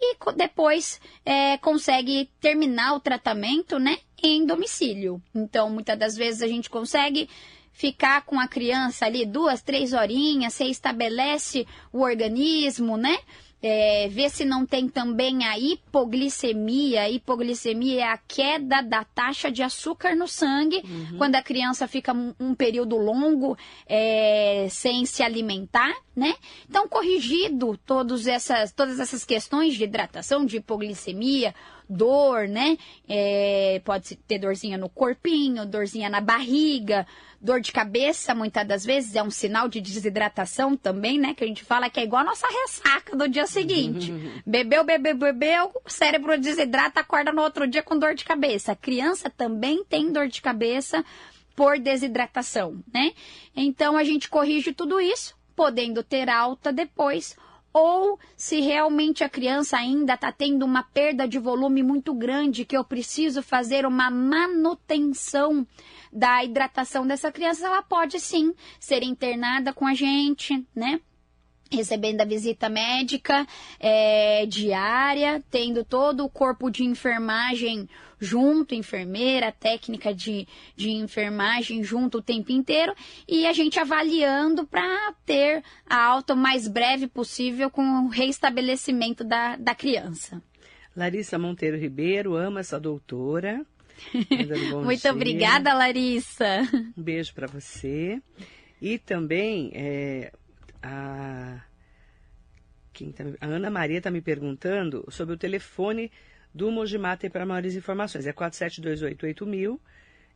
e 0.00 0.16
depois 0.34 1.00
é, 1.24 1.58
consegue 1.58 2.30
terminar 2.40 2.94
o 2.94 3.00
tratamento, 3.00 3.78
né, 3.78 3.98
em 4.22 4.46
domicílio. 4.46 5.22
Então, 5.34 5.68
muitas 5.68 5.98
das 5.98 6.16
vezes 6.16 6.42
a 6.42 6.48
gente 6.48 6.70
consegue 6.70 7.28
ficar 7.72 8.22
com 8.22 8.38
a 8.38 8.48
criança 8.48 9.06
ali 9.06 9.26
duas, 9.26 9.62
três 9.62 9.92
horinhas, 9.92 10.54
você 10.54 10.64
estabelece 10.64 11.66
o 11.92 12.00
organismo, 12.00 12.96
né? 12.96 13.18
É, 13.62 14.08
ver 14.08 14.30
se 14.30 14.44
não 14.44 14.64
tem 14.64 14.88
também 14.88 15.44
a 15.44 15.58
hipoglicemia. 15.58 17.02
A 17.02 17.10
hipoglicemia 17.10 18.00
é 18.00 18.04
a 18.04 18.16
queda 18.16 18.82
da 18.82 19.04
taxa 19.04 19.50
de 19.50 19.62
açúcar 19.62 20.16
no 20.16 20.26
sangue 20.26 20.82
uhum. 20.84 21.18
quando 21.18 21.36
a 21.36 21.42
criança 21.42 21.86
fica 21.86 22.12
um, 22.12 22.34
um 22.40 22.54
período 22.54 22.96
longo 22.96 23.56
é, 23.86 24.66
sem 24.70 25.04
se 25.04 25.22
alimentar, 25.22 25.94
né? 26.16 26.34
Então, 26.68 26.88
corrigido 26.88 27.78
todas 27.84 28.26
essas, 28.26 28.72
todas 28.72 28.98
essas 28.98 29.24
questões 29.24 29.74
de 29.74 29.84
hidratação, 29.84 30.46
de 30.46 30.56
hipoglicemia, 30.56 31.54
dor, 31.90 32.46
né? 32.46 32.78
É, 33.08 33.82
pode 33.84 34.14
ter 34.14 34.38
dorzinha 34.38 34.78
no 34.78 34.88
corpinho, 34.88 35.66
dorzinha 35.66 36.08
na 36.08 36.20
barriga, 36.20 37.04
dor 37.40 37.60
de 37.60 37.72
cabeça, 37.72 38.34
muitas 38.34 38.66
das 38.66 38.84
vezes, 38.84 39.16
é 39.16 39.22
um 39.22 39.30
sinal 39.30 39.68
de 39.68 39.80
desidratação 39.80 40.76
também, 40.76 41.18
né? 41.18 41.34
Que 41.34 41.42
a 41.42 41.46
gente 41.46 41.64
fala 41.64 41.90
que 41.90 41.98
é 41.98 42.04
igual 42.04 42.22
a 42.22 42.26
nossa 42.26 42.46
ressaca 42.46 43.16
do 43.16 43.28
dia 43.28 43.46
seguinte. 43.46 44.12
Bebeu, 44.46 44.84
bebeu, 44.84 45.16
bebeu, 45.16 45.72
o 45.84 45.90
cérebro 45.90 46.38
desidrata, 46.38 47.00
acorda 47.00 47.32
no 47.32 47.42
outro 47.42 47.66
dia 47.66 47.82
com 47.82 47.98
dor 47.98 48.14
de 48.14 48.24
cabeça. 48.24 48.72
A 48.72 48.76
criança 48.76 49.28
também 49.28 49.84
tem 49.84 50.12
dor 50.12 50.28
de 50.28 50.40
cabeça 50.40 51.04
por 51.56 51.78
desidratação, 51.78 52.82
né? 52.92 53.12
Então 53.56 53.96
a 53.96 54.04
gente 54.04 54.28
corrige 54.28 54.72
tudo 54.72 55.00
isso, 55.00 55.36
podendo 55.56 56.02
ter 56.02 56.30
alta 56.30 56.72
depois 56.72 57.36
ou 57.72 58.18
se 58.36 58.60
realmente 58.60 59.22
a 59.22 59.28
criança 59.28 59.76
ainda 59.76 60.14
está 60.14 60.32
tendo 60.32 60.64
uma 60.64 60.82
perda 60.82 61.26
de 61.26 61.38
volume 61.38 61.82
muito 61.82 62.12
grande, 62.14 62.64
que 62.64 62.76
eu 62.76 62.84
preciso 62.84 63.42
fazer 63.42 63.86
uma 63.86 64.10
manutenção 64.10 65.66
da 66.12 66.44
hidratação 66.44 67.06
dessa 67.06 67.30
criança, 67.30 67.66
ela 67.66 67.82
pode 67.82 68.18
sim 68.18 68.54
ser 68.78 69.02
internada 69.02 69.72
com 69.72 69.86
a 69.86 69.94
gente, 69.94 70.66
né? 70.74 71.00
Recebendo 71.70 72.20
a 72.20 72.24
visita 72.24 72.68
médica 72.68 73.46
é, 73.78 74.44
diária, 74.46 75.42
tendo 75.50 75.84
todo 75.84 76.24
o 76.24 76.28
corpo 76.28 76.70
de 76.70 76.84
enfermagem 76.84 77.88
junto, 78.18 78.74
enfermeira, 78.74 79.50
técnica 79.50 80.12
de, 80.14 80.46
de 80.76 80.90
enfermagem 80.90 81.82
junto 81.82 82.18
o 82.18 82.22
tempo 82.22 82.52
inteiro, 82.52 82.94
e 83.26 83.46
a 83.46 83.52
gente 83.52 83.78
avaliando 83.78 84.66
para 84.66 85.14
ter 85.24 85.62
a 85.88 86.04
alta 86.04 86.34
o 86.34 86.36
mais 86.36 86.68
breve 86.68 87.06
possível 87.06 87.70
com 87.70 87.82
o 87.82 88.08
reestabelecimento 88.08 89.24
da, 89.24 89.56
da 89.56 89.74
criança. 89.74 90.42
Larissa 90.94 91.38
Monteiro 91.38 91.78
Ribeiro, 91.78 92.34
ama 92.34 92.60
essa 92.60 92.78
doutora. 92.78 93.64
Muito 94.84 95.00
dia. 95.00 95.12
obrigada, 95.12 95.72
Larissa. 95.72 96.68
Um 96.96 97.02
beijo 97.02 97.32
para 97.34 97.46
você. 97.46 98.20
E 98.80 98.98
também 98.98 99.70
é, 99.74 100.32
a, 100.82 101.62
tá, 103.14 103.24
a 103.40 103.46
Ana 103.46 103.70
Maria 103.70 103.98
está 103.98 104.10
me 104.10 104.20
perguntando 104.20 105.06
sobre 105.10 105.34
o 105.34 105.38
telefone 105.38 106.10
do 106.54 106.70
Mogimater 106.70 107.30
para 107.30 107.46
maiores 107.46 107.74
informações. 107.74 108.26
É 108.26 108.32
47288000. 108.32 109.78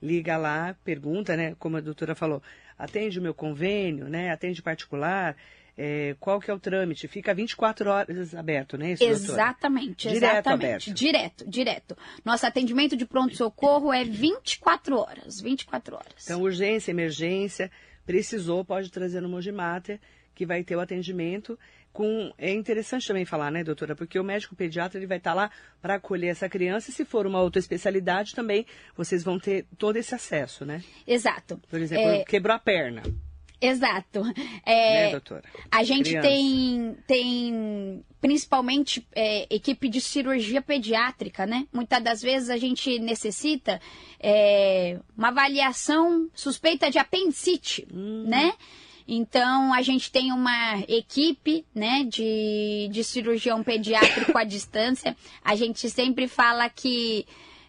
Liga 0.02 0.37
lá, 0.37 0.76
pergunta, 0.85 1.37
né? 1.37 1.54
Como 1.59 1.76
a 1.76 1.80
doutora 1.80 2.14
falou, 2.14 2.42
atende 2.78 3.18
o 3.18 3.22
meu 3.22 3.33
convênio, 3.33 4.09
né? 4.09 4.30
Atende 4.30 4.61
particular. 4.61 5.37
É, 5.76 6.14
qual 6.20 6.38
que 6.40 6.50
é 6.50 6.54
o 6.54 6.59
trâmite? 6.59 7.09
Fica 7.09 7.35
24 7.35 7.90
horas 7.90 8.35
aberto, 8.35 8.78
né? 8.78 8.92
Isso, 8.92 9.02
exatamente, 9.02 10.09
direto 10.09 10.33
exatamente. 10.33 10.66
Aberto. 10.66 10.94
Direto, 10.94 11.50
direto. 11.50 11.96
Nosso 12.24 12.46
atendimento 12.46 12.96
de 12.96 13.04
pronto-socorro 13.04 13.92
é 13.92 14.04
24 14.04 14.96
horas, 14.96 15.40
24 15.40 15.96
horas. 15.96 16.24
Então, 16.24 16.42
urgência, 16.42 16.92
emergência, 16.92 17.72
precisou, 18.07 18.64
pode 18.64 18.90
trazer 18.90 19.20
no 19.20 19.28
Mogimater, 19.28 19.98
que 20.35 20.44
vai 20.44 20.62
ter 20.64 20.77
o 20.77 20.81
atendimento 20.81 21.59
com 21.92 22.33
é 22.37 22.53
interessante 22.53 23.07
também 23.07 23.25
falar, 23.25 23.53
né, 23.53 23.62
doutora, 23.62 23.94
porque 23.94 24.18
o 24.18 24.25
médico 24.25 24.57
pediatra 24.57 24.99
ele 24.99 25.07
vai 25.07 25.18
estar 25.18 25.33
lá 25.33 25.51
para 25.81 25.94
acolher 25.94 26.29
essa 26.29 26.49
criança 26.49 26.90
e 26.90 26.92
se 26.92 27.05
for 27.05 27.25
uma 27.25 27.40
outra 27.40 27.61
especialidade 27.61 28.35
também 28.35 28.66
vocês 28.97 29.23
vão 29.23 29.38
ter 29.38 29.64
todo 29.79 29.97
esse 29.97 30.12
acesso, 30.14 30.64
né? 30.64 30.83
Exato. 31.07 31.61
Por 31.70 31.81
exemplo, 31.81 32.05
é... 32.05 32.25
quebrou 32.25 32.55
a 32.55 32.59
perna. 32.59 33.03
Exato. 33.61 34.23
É, 34.66 35.07
né, 35.07 35.11
doutora? 35.12 35.44
A 35.70 35.83
gente 35.85 36.20
tem, 36.20 36.97
tem 37.07 38.05
principalmente 38.20 39.07
é, 39.14 39.47
equipe 39.55 39.88
de 39.88 40.01
cirurgia 40.01 40.61
pediátrica, 40.61 41.47
né? 41.47 41.66
Muitas 41.73 42.03
das 42.03 42.20
vezes 42.20 42.51
a 42.51 42.57
gente 42.57 42.99
necessita 42.99 43.81
é, 44.20 44.99
uma 45.16 45.29
avaliação 45.29 46.29
suspeita 46.35 46.90
de 46.90 46.99
apendicite, 46.99 47.87
hum. 47.92 48.25
né? 48.27 48.53
Então, 49.07 49.73
a 49.75 49.83
gente 49.83 50.11
tem 50.11 50.33
uma 50.33 50.79
equipe 50.88 51.64
né, 51.75 52.05
de, 52.05 52.88
de 52.90 53.05
cirurgião 53.05 53.62
pediátrico 53.62 54.37
à 54.37 54.45
distância. 54.45 55.14
A 55.45 55.55
gente 55.55 55.90
sempre 55.90 56.27
fala 56.27 56.69
que 56.71 57.27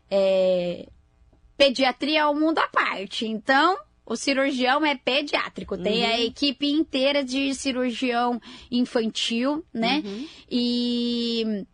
é, 0.10 0.88
pediatria 1.58 2.22
é 2.22 2.26
um 2.28 2.40
mundo 2.40 2.60
à 2.60 2.68
parte. 2.68 3.26
Então, 3.26 3.78
o 4.06 4.16
cirurgião 4.16 4.86
é 4.86 4.96
pediátrico, 4.96 5.78
tem 5.78 6.04
uhum. 6.04 6.10
a 6.10 6.20
equipe 6.20 6.70
inteira 6.70 7.24
de 7.24 7.54
cirurgião 7.56 8.40
infantil, 8.72 9.66
né? 9.74 10.04
Uhum. 10.06 10.28
E, 10.50 11.66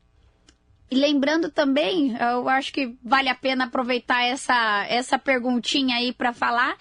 e, 0.90 0.96
lembrando 0.96 1.52
também, 1.52 2.16
eu 2.18 2.48
acho 2.48 2.72
que 2.72 2.96
vale 3.04 3.28
a 3.28 3.36
pena 3.36 3.66
aproveitar 3.66 4.24
essa, 4.24 4.86
essa 4.88 5.20
perguntinha 5.20 5.98
aí 5.98 6.14
para 6.14 6.32
falar 6.32 6.78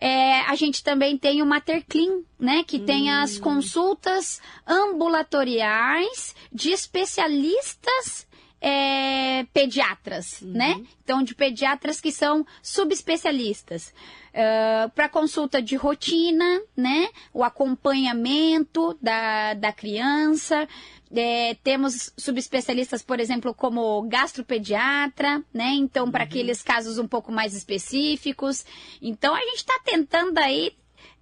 é, 0.00 0.40
a 0.42 0.54
gente 0.54 0.84
também 0.84 1.18
tem 1.18 1.42
o 1.42 1.46
Materclean, 1.46 2.20
né? 2.38 2.62
Que 2.64 2.76
hum. 2.76 2.84
tem 2.84 3.10
as 3.10 3.36
consultas 3.36 4.40
ambulatoriais 4.66 6.36
de 6.52 6.70
especialistas 6.70 8.28
é, 8.60 9.44
pediatras, 9.52 10.40
uhum. 10.42 10.52
né? 10.52 10.82
Então, 11.02 11.22
de 11.22 11.34
pediatras 11.34 12.00
que 12.00 12.12
são 12.12 12.46
subespecialistas. 12.62 13.92
Uh, 14.28 14.88
para 14.90 15.08
consulta 15.08 15.60
de 15.60 15.74
rotina, 15.74 16.60
né? 16.76 17.08
O 17.32 17.42
acompanhamento 17.42 18.96
da, 19.02 19.54
da 19.54 19.72
criança. 19.72 20.68
É, 21.14 21.54
temos 21.64 22.12
subespecialistas, 22.18 23.02
por 23.02 23.18
exemplo, 23.18 23.54
como 23.54 24.02
gastropediatra, 24.08 25.42
né? 25.52 25.70
Então, 25.72 26.10
para 26.10 26.24
uhum. 26.24 26.28
aqueles 26.28 26.62
casos 26.62 26.98
um 26.98 27.08
pouco 27.08 27.32
mais 27.32 27.54
específicos. 27.54 28.64
Então, 29.00 29.34
a 29.34 29.40
gente 29.40 29.56
está 29.56 29.80
tentando 29.84 30.38
aí 30.38 30.72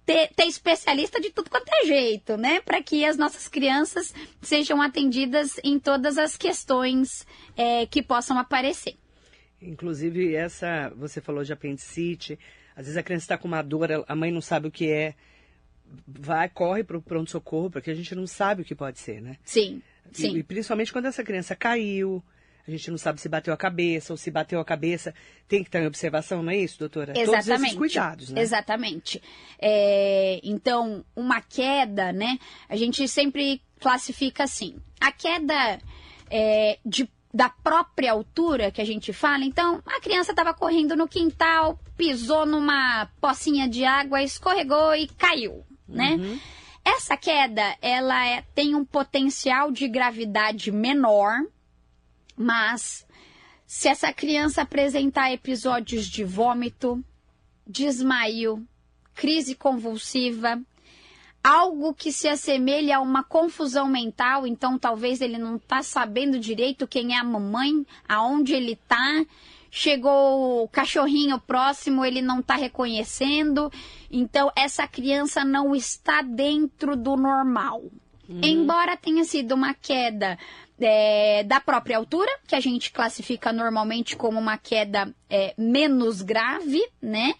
ter, 0.05 0.29
ter, 0.35 0.45
especialista 0.45 1.19
de 1.19 1.29
tudo 1.29 1.49
quanto 1.49 1.69
é 1.69 1.85
jeito, 1.85 2.37
né? 2.37 2.59
Para 2.61 2.81
que 2.81 3.05
as 3.05 3.17
nossas 3.17 3.47
crianças 3.47 4.13
sejam 4.41 4.81
atendidas 4.81 5.59
em 5.63 5.79
todas 5.79 6.17
as 6.17 6.35
questões 6.35 7.25
é, 7.55 7.85
que 7.85 8.01
possam 8.01 8.37
aparecer. 8.37 8.95
Inclusive, 9.61 10.35
essa, 10.35 10.93
você 10.95 11.19
falou 11.19 11.43
de 11.43 11.51
apendicite, 11.51 12.37
às 12.75 12.85
vezes 12.85 12.97
a 12.97 13.03
criança 13.03 13.23
está 13.23 13.37
com 13.37 13.47
uma 13.47 13.61
dor, 13.61 14.05
a 14.07 14.15
mãe 14.15 14.31
não 14.31 14.41
sabe 14.41 14.67
o 14.67 14.71
que 14.71 14.89
é 14.89 15.15
vai, 16.07 16.49
corre 16.49 16.83
para 16.83 16.97
o 16.97 17.01
pronto-socorro, 17.01 17.69
porque 17.69 17.91
a 17.91 17.95
gente 17.95 18.13
não 18.15 18.27
sabe 18.27 18.61
o 18.61 18.65
que 18.65 18.75
pode 18.75 18.99
ser, 18.99 19.21
né? 19.21 19.37
Sim, 19.43 19.81
sim. 20.11 20.35
E, 20.35 20.39
e, 20.39 20.43
principalmente 20.43 20.91
quando 20.91 21.05
essa 21.05 21.23
criança 21.23 21.55
caiu, 21.55 22.23
a 22.67 22.71
gente 22.71 22.91
não 22.91 22.97
sabe 22.97 23.21
se 23.21 23.29
bateu 23.29 23.53
a 23.53 23.57
cabeça, 23.57 24.11
ou 24.11 24.17
se 24.17 24.29
bateu 24.29 24.59
a 24.59 24.65
cabeça, 24.65 25.13
tem 25.47 25.63
que 25.63 25.69
estar 25.69 25.81
em 25.81 25.87
observação, 25.87 26.43
não 26.43 26.51
é 26.51 26.57
isso, 26.57 26.77
doutora? 26.79 27.13
Exatamente. 27.15 27.45
Todos 27.45 27.63
esses 27.63 27.77
cuidados, 27.77 28.29
né? 28.29 28.41
Exatamente. 28.41 29.21
É, 29.57 30.39
então, 30.43 31.05
uma 31.15 31.41
queda, 31.41 32.11
né, 32.11 32.37
a 32.67 32.75
gente 32.75 33.07
sempre 33.07 33.61
classifica 33.79 34.43
assim. 34.43 34.75
A 34.99 35.11
queda 35.11 35.79
é, 36.29 36.77
de 36.85 37.09
da 37.33 37.49
própria 37.49 38.13
altura 38.13 38.71
que 38.71 38.81
a 38.81 38.85
gente 38.85 39.13
fala. 39.13 39.43
Então, 39.43 39.83
a 39.85 40.01
criança 40.01 40.31
estava 40.31 40.53
correndo 40.55 40.95
no 40.95 41.07
quintal, 41.07 41.79
pisou 41.95 42.47
numa 42.47 43.07
pocinha 43.21 43.67
de 43.69 43.85
água, 43.85 44.23
escorregou 44.23 44.95
e 44.95 45.07
caiu 45.07 45.63
né? 45.87 46.15
Uhum. 46.15 46.39
Essa 46.83 47.17
queda, 47.17 47.75
ela 47.81 48.25
é, 48.25 48.41
tem 48.55 48.73
um 48.73 48.85
potencial 48.85 49.71
de 49.71 49.87
gravidade 49.87 50.71
menor, 50.71 51.41
mas 52.35 53.05
se 53.65 53.89
essa 53.89 54.13
criança 54.13 54.61
apresentar 54.61 55.31
episódios 55.31 56.07
de 56.07 56.23
vômito, 56.23 57.03
desmaio, 57.67 58.65
crise 59.13 59.53
convulsiva, 59.53 60.61
algo 61.43 61.93
que 61.93 62.11
se 62.11 62.27
assemelha 62.27 62.97
a 62.97 63.01
uma 63.01 63.23
confusão 63.23 63.87
mental, 63.87 64.47
então 64.47 64.77
talvez 64.77 65.19
ele 65.21 65.37
não 65.37 65.57
está 65.57 65.81
sabendo 65.81 66.39
direito 66.39 66.87
quem 66.87 67.15
é 67.15 67.19
a 67.19 67.23
mamãe, 67.23 67.85
aonde 68.07 68.53
ele 68.53 68.73
está, 68.73 69.25
chegou 69.77 70.63
o 70.63 70.67
cachorrinho 70.67 71.39
próximo, 71.39 72.03
ele 72.03 72.19
não 72.19 72.39
está 72.39 72.55
reconhecendo. 72.55 73.71
Então, 74.09 74.51
essa 74.55 74.87
criança 74.87 75.45
não 75.45 75.75
está 75.75 76.23
dentro 76.23 76.95
do 76.95 77.15
normal. 77.15 77.83
Uhum. 78.27 78.41
Embora 78.43 78.97
tenha 78.97 79.23
sido 79.23 79.53
uma 79.53 79.75
queda 79.75 80.37
é, 80.79 81.43
da 81.43 81.61
própria 81.61 81.97
altura, 81.97 82.29
que 82.47 82.55
a 82.55 82.59
gente 82.59 82.91
classifica 82.91 83.53
normalmente 83.53 84.15
como 84.15 84.39
uma 84.39 84.57
queda 84.57 85.13
é, 85.29 85.53
menos 85.55 86.23
grave, 86.23 86.81
né? 86.99 87.35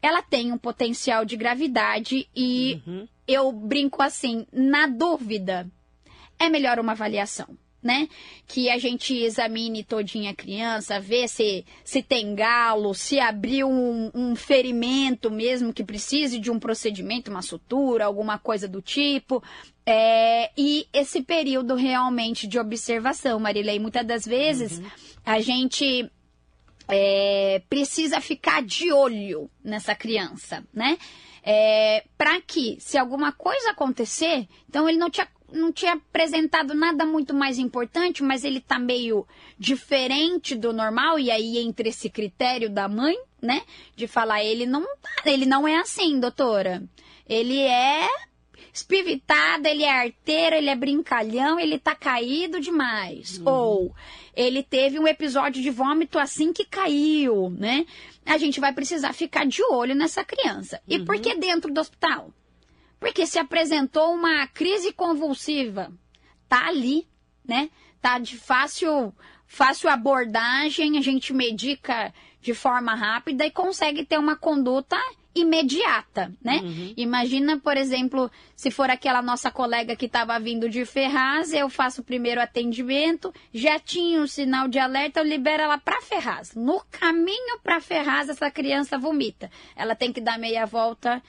Ela 0.00 0.22
tem 0.22 0.50
um 0.50 0.58
potencial 0.58 1.26
de 1.26 1.36
gravidade 1.36 2.26
e 2.34 2.82
uhum. 2.86 3.06
eu 3.28 3.52
brinco 3.52 4.02
assim, 4.02 4.46
na 4.50 4.86
dúvida, 4.86 5.70
é 6.38 6.48
melhor 6.48 6.80
uma 6.80 6.92
avaliação 6.92 7.56
né? 7.82 8.08
Que 8.46 8.70
a 8.70 8.78
gente 8.78 9.14
examine 9.14 9.82
todinha 9.82 10.30
a 10.30 10.34
criança, 10.34 11.00
vê 11.00 11.26
se, 11.26 11.64
se 11.84 12.02
tem 12.02 12.34
galo, 12.34 12.94
se 12.94 13.18
abriu 13.18 13.68
um, 13.68 14.10
um 14.14 14.36
ferimento 14.36 15.30
mesmo 15.30 15.72
que 15.72 15.82
precise 15.82 16.38
de 16.38 16.50
um 16.50 16.60
procedimento, 16.60 17.30
uma 17.30 17.42
sutura, 17.42 18.04
alguma 18.04 18.38
coisa 18.38 18.68
do 18.68 18.80
tipo. 18.80 19.42
É, 19.84 20.50
e 20.56 20.86
esse 20.92 21.22
período 21.22 21.74
realmente 21.74 22.46
de 22.46 22.58
observação, 22.58 23.40
Marilei, 23.40 23.80
muitas 23.80 24.06
das 24.06 24.24
vezes 24.24 24.78
uhum. 24.78 24.86
a 25.24 25.40
gente 25.40 26.08
é, 26.88 27.62
precisa 27.68 28.20
ficar 28.20 28.62
de 28.62 28.92
olho 28.92 29.50
nessa 29.64 29.94
criança, 29.94 30.64
né? 30.72 30.98
É, 31.44 32.04
para 32.16 32.40
que, 32.40 32.76
se 32.78 32.96
alguma 32.96 33.32
coisa 33.32 33.70
acontecer, 33.70 34.46
então 34.68 34.88
ele 34.88 34.98
não 34.98 35.10
tinha 35.10 35.26
não 35.52 35.72
tinha 35.72 35.94
apresentado 35.94 36.74
nada 36.74 37.04
muito 37.04 37.34
mais 37.34 37.58
importante, 37.58 38.22
mas 38.22 38.44
ele 38.44 38.60
tá 38.60 38.78
meio 38.78 39.26
diferente 39.58 40.54
do 40.54 40.72
normal, 40.72 41.18
e 41.18 41.30
aí 41.30 41.58
entre 41.58 41.88
esse 41.88 42.08
critério 42.10 42.70
da 42.70 42.88
mãe, 42.88 43.16
né? 43.40 43.62
De 43.94 44.06
falar, 44.06 44.42
ele 44.42 44.66
não, 44.66 44.82
tá, 44.82 45.10
ele 45.26 45.46
não 45.46 45.66
é 45.66 45.76
assim, 45.76 46.18
doutora. 46.18 46.82
Ele 47.28 47.60
é 47.60 48.08
espivitado, 48.72 49.68
ele 49.68 49.84
é 49.84 49.90
arteiro, 49.90 50.56
ele 50.56 50.70
é 50.70 50.74
brincalhão, 50.74 51.60
ele 51.60 51.78
tá 51.78 51.94
caído 51.94 52.58
demais. 52.58 53.38
Uhum. 53.38 53.48
Ou 53.48 53.94
ele 54.34 54.62
teve 54.62 54.98
um 54.98 55.06
episódio 55.06 55.62
de 55.62 55.70
vômito 55.70 56.18
assim 56.18 56.52
que 56.52 56.64
caiu, 56.64 57.50
né? 57.50 57.86
A 58.24 58.38
gente 58.38 58.60
vai 58.60 58.72
precisar 58.72 59.12
ficar 59.12 59.44
de 59.46 59.62
olho 59.64 59.94
nessa 59.94 60.24
criança. 60.24 60.80
E 60.88 60.98
por 61.00 61.16
uhum. 61.16 61.20
que 61.20 61.34
dentro 61.34 61.72
do 61.72 61.80
hospital? 61.80 62.32
Porque 63.02 63.26
se 63.26 63.36
apresentou 63.36 64.14
uma 64.14 64.46
crise 64.46 64.92
convulsiva, 64.92 65.92
tá 66.48 66.68
ali, 66.68 67.04
né? 67.44 67.68
Tá 68.00 68.16
de 68.20 68.36
fácil, 68.38 69.12
fácil 69.44 69.90
abordagem, 69.90 70.96
a 70.96 71.00
gente 71.00 71.32
medica 71.32 72.14
de 72.40 72.54
forma 72.54 72.94
rápida 72.94 73.44
e 73.44 73.50
consegue 73.50 74.04
ter 74.04 74.18
uma 74.18 74.36
conduta 74.36 74.96
imediata, 75.34 76.32
né? 76.40 76.60
Uhum. 76.62 76.94
Imagina, 76.96 77.58
por 77.58 77.76
exemplo, 77.76 78.30
se 78.54 78.70
for 78.70 78.88
aquela 78.88 79.20
nossa 79.20 79.50
colega 79.50 79.96
que 79.96 80.06
estava 80.06 80.38
vindo 80.38 80.68
de 80.68 80.84
Ferraz, 80.84 81.52
eu 81.52 81.68
faço 81.68 82.02
o 82.02 82.04
primeiro 82.04 82.40
atendimento, 82.40 83.34
já 83.52 83.80
tinha 83.80 84.20
um 84.20 84.28
sinal 84.28 84.68
de 84.68 84.78
alerta, 84.78 85.18
eu 85.18 85.24
libero 85.24 85.64
ela 85.64 85.76
para 85.76 86.00
Ferraz. 86.02 86.54
No 86.54 86.80
caminho 86.88 87.58
para 87.64 87.80
Ferraz, 87.80 88.28
essa 88.28 88.48
criança 88.48 88.96
vomita. 88.96 89.50
Ela 89.74 89.96
tem 89.96 90.12
que 90.12 90.20
dar 90.20 90.38
meia 90.38 90.66
volta 90.66 91.20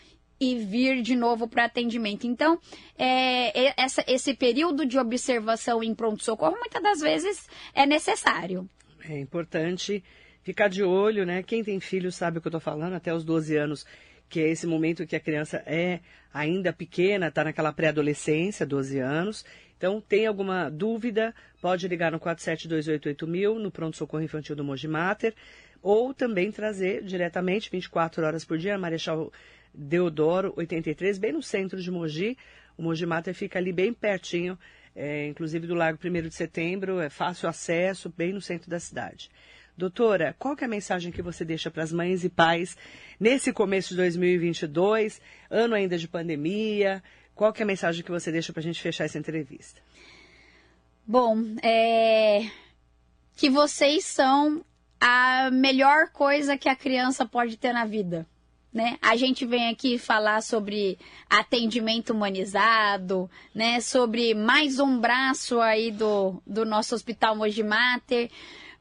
e 0.44 0.66
vir 0.66 1.02
de 1.02 1.16
novo 1.16 1.48
para 1.48 1.66
atendimento. 1.66 2.28
Então, 2.28 2.60
é, 2.98 3.82
essa, 3.82 4.04
esse 4.08 4.34
período 4.34 4.86
de 4.86 5.00
observação 5.00 5.82
em 5.82 5.96
pronto-socorro, 5.96 6.58
muitas 6.58 6.84
das 6.84 7.00
vezes, 7.00 7.48
é 7.74 7.86
necessário. 7.86 8.70
É 9.08 9.18
importante 9.20 10.04
ficar 10.42 10.68
de 10.68 10.84
olho, 10.84 11.26
né? 11.26 11.42
Quem 11.44 11.64
tem 11.64 11.80
filho 11.80 12.12
sabe 12.12 12.38
o 12.38 12.42
que 12.42 12.48
eu 12.48 12.50
estou 12.50 12.62
falando, 12.62 12.94
até 12.94 13.14
os 13.14 13.24
12 13.24 13.56
anos, 13.56 13.86
que 14.30 14.42
é 14.42 14.50
esse 14.50 14.68
momento 14.68 15.08
que 15.08 15.16
a 15.16 15.20
criança 15.20 15.64
é 15.66 16.02
ainda 16.34 16.74
pequena, 16.74 17.28
está 17.28 17.44
naquela 17.44 17.72
pré-adolescência, 17.72 18.66
12 18.66 19.00
anos. 19.00 19.46
Então, 19.78 20.02
tem 20.02 20.26
alguma 20.28 20.70
dúvida, 20.70 21.34
pode 21.62 21.88
ligar 21.88 22.12
no 22.12 22.20
47288 22.20 23.60
no 23.60 23.72
pronto-socorro 23.72 24.24
infantil 24.24 24.56
do 24.56 24.64
Mogi 24.64 24.88
Mater, 24.88 25.34
ou 25.82 26.14
também 26.14 26.52
trazer 26.52 27.04
diretamente, 27.04 27.70
24 27.70 28.26
horas 28.26 28.46
por 28.46 28.58
dia, 28.58 28.78
Marechal 28.78 29.32
Deodoro 29.74 30.54
83, 30.56 31.18
bem 31.18 31.32
no 31.32 31.42
centro 31.42 31.82
de 31.82 31.90
Mogi. 31.90 32.38
O 32.78 32.84
Mogi 32.84 33.06
Mater 33.06 33.34
fica 33.34 33.58
ali 33.58 33.72
bem 33.72 33.94
pertinho, 33.94 34.58
é, 34.96 35.28
inclusive 35.28 35.66
do 35.66 35.74
Largo 35.74 36.00
1 36.04 36.28
de 36.28 36.36
Setembro, 36.36 37.00
é 37.00 37.10
fácil 37.10 37.50
acesso, 37.50 38.14
bem 38.16 38.34
no 38.34 38.42
centro 38.42 38.70
da 38.70 38.80
cidade. 38.80 39.30
Doutora, 39.76 40.36
qual 40.38 40.56
é 40.60 40.66
a 40.66 40.68
mensagem 40.68 41.12
que 41.12 41.22
você 41.22 41.44
deixa 41.44 41.72
para 41.72 41.82
as 41.82 41.92
mães 41.92 42.24
e 42.24 42.30
pais 42.30 42.78
nesse 43.20 43.52
começo 43.52 43.90
de 43.90 43.96
2022, 43.96 45.20
ano 45.50 45.74
ainda 45.74 45.98
de 45.98 46.08
pandemia? 46.08 47.02
Qual 47.34 47.52
é 47.58 47.64
a 47.64 47.66
mensagem 47.66 48.04
que 48.04 48.12
você 48.12 48.32
deixa 48.32 48.54
para 48.54 48.60
a 48.60 48.64
gente 48.64 48.82
fechar 48.82 49.06
essa 49.06 49.18
entrevista? 49.18 49.82
Bom, 51.06 51.38
é... 51.64 52.48
que 53.36 53.50
vocês 53.50 54.06
são 54.06 54.64
a 55.02 55.50
melhor 55.52 56.10
coisa 56.12 56.56
que 56.56 56.70
a 56.70 56.76
criança 56.76 57.26
pode 57.26 57.58
ter 57.58 57.74
na 57.74 57.86
vida 57.86 58.28
né? 58.74 58.98
A 59.02 59.16
gente 59.16 59.46
vem 59.46 59.70
aqui 59.70 59.98
falar 59.98 60.42
sobre 60.42 60.98
atendimento 61.30 62.12
humanizado, 62.12 63.30
né? 63.54 63.80
Sobre 63.80 64.34
mais 64.34 64.80
um 64.80 65.00
braço 65.00 65.60
aí 65.62 65.92
do, 65.92 66.42
do 66.46 66.66
nosso 66.66 66.96
Hospital 66.96 67.36
Mogimater, 67.36 68.32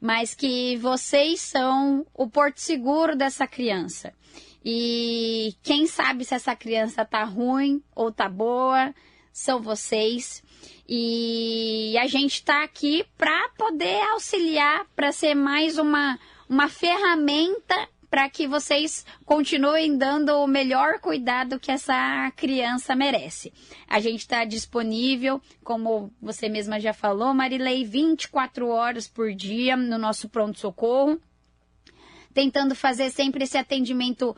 mas 0.01 0.33
que 0.33 0.75
vocês 0.77 1.41
são 1.41 2.05
o 2.13 2.27
porto 2.27 2.59
seguro 2.59 3.15
dessa 3.15 3.45
criança. 3.45 4.13
E 4.65 5.55
quem 5.61 5.85
sabe 5.85 6.25
se 6.25 6.33
essa 6.33 6.55
criança 6.55 7.05
tá 7.05 7.23
ruim 7.23 7.83
ou 7.95 8.11
tá 8.11 8.27
boa, 8.27 8.95
são 9.31 9.61
vocês. 9.61 10.41
E 10.87 11.95
a 11.99 12.07
gente 12.07 12.35
está 12.35 12.63
aqui 12.63 13.05
para 13.17 13.49
poder 13.57 14.01
auxiliar, 14.11 14.85
para 14.95 15.11
ser 15.11 15.35
mais 15.35 15.77
uma, 15.77 16.19
uma 16.49 16.67
ferramenta 16.67 17.89
para 18.13 18.29
que 18.29 18.45
vocês 18.45 19.03
continuem 19.25 19.97
dando 19.97 20.37
o 20.37 20.45
melhor 20.45 20.99
cuidado 20.99 21.59
que 21.59 21.71
essa 21.71 22.31
criança 22.35 22.95
merece. 22.95 23.51
A 23.87 23.99
gente 23.99 24.19
está 24.19 24.45
disponível, 24.45 25.41
como 25.63 26.13
você 26.21 26.47
mesma 26.47 26.79
já 26.79 26.93
falou, 26.93 27.33
Marilei, 27.33 27.83
24 27.83 28.67
horas 28.67 29.07
por 29.07 29.33
dia 29.33 29.75
no 29.75 29.97
nosso 29.97 30.29
pronto-socorro, 30.29 31.19
tentando 32.35 32.75
fazer 32.75 33.09
sempre 33.09 33.45
esse 33.45 33.57
atendimento 33.57 34.37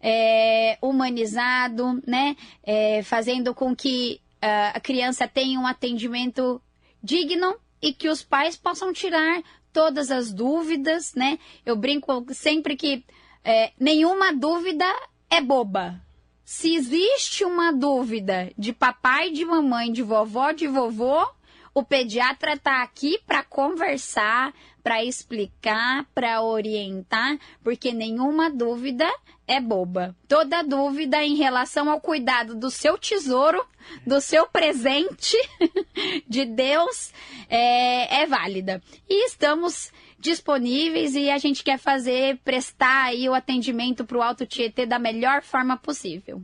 é, 0.00 0.76
humanizado, 0.82 2.02
né? 2.04 2.36
É, 2.64 3.04
fazendo 3.04 3.54
com 3.54 3.72
que 3.72 4.20
uh, 4.42 4.74
a 4.74 4.80
criança 4.80 5.28
tenha 5.28 5.60
um 5.60 5.66
atendimento 5.68 6.60
digno 7.00 7.54
e 7.80 7.92
que 7.94 8.08
os 8.08 8.20
pais 8.20 8.56
possam 8.56 8.92
tirar 8.92 9.44
todas 9.72 10.10
as 10.10 10.32
dúvidas, 10.32 11.14
né? 11.14 11.38
Eu 11.64 11.76
brinco 11.76 12.26
sempre 12.32 12.76
que 12.76 13.04
é, 13.44 13.72
nenhuma 13.78 14.32
dúvida 14.32 14.84
é 15.30 15.40
boba. 15.40 16.00
Se 16.44 16.74
existe 16.74 17.44
uma 17.44 17.72
dúvida 17.72 18.52
de 18.58 18.72
papai, 18.72 19.30
de 19.30 19.44
mamãe, 19.44 19.90
de 19.90 20.02
vovó, 20.02 20.52
de 20.52 20.66
vovô, 20.66 21.26
o 21.74 21.82
pediatra 21.82 22.54
está 22.54 22.82
aqui 22.82 23.18
para 23.26 23.42
conversar, 23.42 24.52
para 24.82 25.04
explicar, 25.04 26.04
para 26.14 26.42
orientar, 26.42 27.38
porque 27.62 27.92
nenhuma 27.92 28.50
dúvida 28.50 29.08
é 29.46 29.60
boba. 29.60 30.14
Toda 30.28 30.62
dúvida 30.62 31.24
em 31.24 31.36
relação 31.36 31.90
ao 31.90 32.00
cuidado 32.00 32.54
do 32.54 32.70
seu 32.70 32.98
tesouro, 32.98 33.64
do 34.06 34.20
seu 34.20 34.46
presente 34.46 35.36
de 36.28 36.44
Deus, 36.44 37.12
é, 37.48 38.22
é 38.22 38.26
válida. 38.26 38.82
E 39.08 39.26
estamos 39.26 39.92
disponíveis 40.18 41.14
e 41.14 41.30
a 41.30 41.38
gente 41.38 41.64
quer 41.64 41.78
fazer, 41.78 42.38
prestar 42.44 43.06
aí 43.06 43.28
o 43.28 43.34
atendimento 43.34 44.04
para 44.04 44.18
o 44.18 44.22
Alto 44.22 44.46
Tietê 44.46 44.86
da 44.86 44.98
melhor 44.98 45.42
forma 45.42 45.76
possível. 45.76 46.42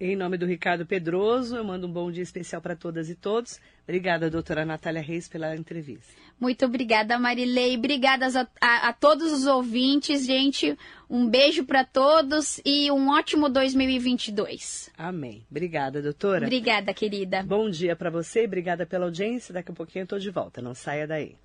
Em 0.00 0.16
nome 0.16 0.36
do 0.36 0.44
Ricardo 0.44 0.84
Pedroso, 0.84 1.56
eu 1.56 1.64
mando 1.64 1.86
um 1.86 1.92
bom 1.92 2.10
dia 2.10 2.22
especial 2.22 2.60
para 2.60 2.74
todas 2.74 3.08
e 3.08 3.14
todos. 3.14 3.60
Obrigada, 3.84 4.28
doutora 4.28 4.64
Natália 4.64 5.00
Reis, 5.00 5.28
pela 5.28 5.54
entrevista. 5.54 6.12
Muito 6.40 6.64
obrigada, 6.64 7.16
Marilei. 7.18 7.76
Obrigada 7.76 8.26
a, 8.26 8.48
a, 8.60 8.88
a 8.88 8.92
todos 8.92 9.32
os 9.32 9.46
ouvintes, 9.46 10.26
gente. 10.26 10.76
Um 11.08 11.28
beijo 11.28 11.64
para 11.64 11.84
todos 11.84 12.60
e 12.64 12.90
um 12.90 13.10
ótimo 13.10 13.48
2022. 13.48 14.90
Amém. 14.98 15.46
Obrigada, 15.48 16.02
doutora. 16.02 16.46
Obrigada, 16.46 16.92
querida. 16.92 17.44
Bom 17.44 17.70
dia 17.70 17.94
para 17.94 18.10
você. 18.10 18.46
Obrigada 18.46 18.84
pela 18.84 19.04
audiência. 19.04 19.54
Daqui 19.54 19.70
a 19.70 19.74
pouquinho 19.74 20.02
eu 20.02 20.04
estou 20.04 20.18
de 20.18 20.30
volta. 20.30 20.60
Não 20.60 20.74
saia 20.74 21.06
daí. 21.06 21.36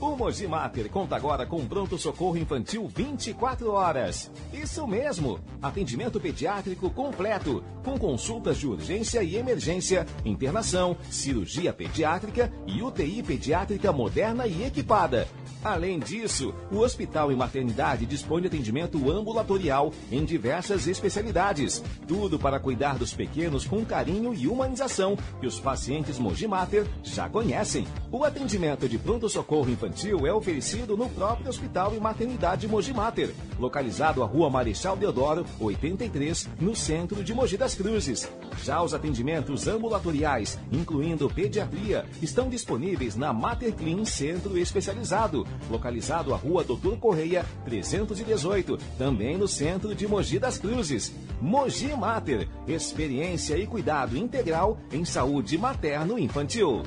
O 0.00 0.16
Mogi 0.16 0.46
Mater 0.46 0.88
conta 0.88 1.14
agora 1.14 1.44
com 1.44 1.66
pronto-socorro 1.66 2.38
infantil 2.38 2.88
24 2.88 3.70
horas. 3.70 4.30
Isso 4.50 4.86
mesmo! 4.86 5.38
Atendimento 5.60 6.18
pediátrico 6.18 6.88
completo, 6.88 7.62
com 7.84 7.98
consultas 7.98 8.56
de 8.56 8.66
urgência 8.66 9.22
e 9.22 9.36
emergência, 9.36 10.06
internação, 10.24 10.96
cirurgia 11.10 11.70
pediátrica 11.70 12.50
e 12.66 12.82
UTI 12.82 13.22
pediátrica 13.22 13.92
moderna 13.92 14.46
e 14.46 14.64
equipada. 14.64 15.28
Além 15.62 15.98
disso, 15.98 16.54
o 16.72 16.78
Hospital 16.78 17.30
e 17.30 17.36
Maternidade 17.36 18.06
dispõe 18.06 18.40
de 18.40 18.46
atendimento 18.46 19.10
ambulatorial 19.10 19.92
em 20.10 20.24
diversas 20.24 20.86
especialidades. 20.86 21.84
Tudo 22.08 22.38
para 22.38 22.58
cuidar 22.58 22.96
dos 22.96 23.12
pequenos 23.12 23.66
com 23.66 23.84
carinho 23.84 24.32
e 24.32 24.48
humanização 24.48 25.18
que 25.38 25.46
os 25.46 25.60
pacientes 25.60 26.18
Mogi 26.18 26.46
Mater 26.46 26.86
já 27.02 27.28
conhecem. 27.28 27.86
O 28.10 28.24
atendimento 28.24 28.88
de 28.88 28.96
pronto-socorro 28.96 29.70
infantil 29.90 30.24
é 30.24 30.32
oferecido 30.32 30.96
no 30.96 31.08
próprio 31.08 31.48
Hospital 31.48 31.94
e 31.94 32.00
Maternidade 32.00 32.68
Mogi 32.68 32.94
Mater, 32.94 33.34
localizado 33.58 34.22
à 34.22 34.26
Rua 34.26 34.48
Marechal 34.48 34.96
Deodoro, 34.96 35.44
83, 35.58 36.48
no 36.60 36.76
centro 36.76 37.24
de 37.24 37.34
Mogi 37.34 37.56
das 37.56 37.74
Cruzes. 37.74 38.30
Já 38.62 38.80
os 38.82 38.94
atendimentos 38.94 39.66
ambulatoriais, 39.66 40.58
incluindo 40.70 41.28
pediatria, 41.28 42.04
estão 42.22 42.48
disponíveis 42.48 43.16
na 43.16 43.32
Mater 43.32 43.74
Clean 43.74 44.04
Centro 44.04 44.56
Especializado, 44.56 45.44
localizado 45.68 46.32
à 46.32 46.36
Rua 46.36 46.62
Doutor 46.62 46.96
Correia, 46.98 47.44
318, 47.64 48.78
também 48.96 49.36
no 49.36 49.48
centro 49.48 49.92
de 49.92 50.06
Mogi 50.06 50.38
das 50.38 50.56
Cruzes. 50.56 51.12
Mogi 51.40 51.96
Mater, 51.96 52.48
experiência 52.68 53.56
e 53.56 53.66
cuidado 53.66 54.16
integral 54.16 54.78
em 54.92 55.04
saúde 55.04 55.58
materno-infantil. 55.58 56.82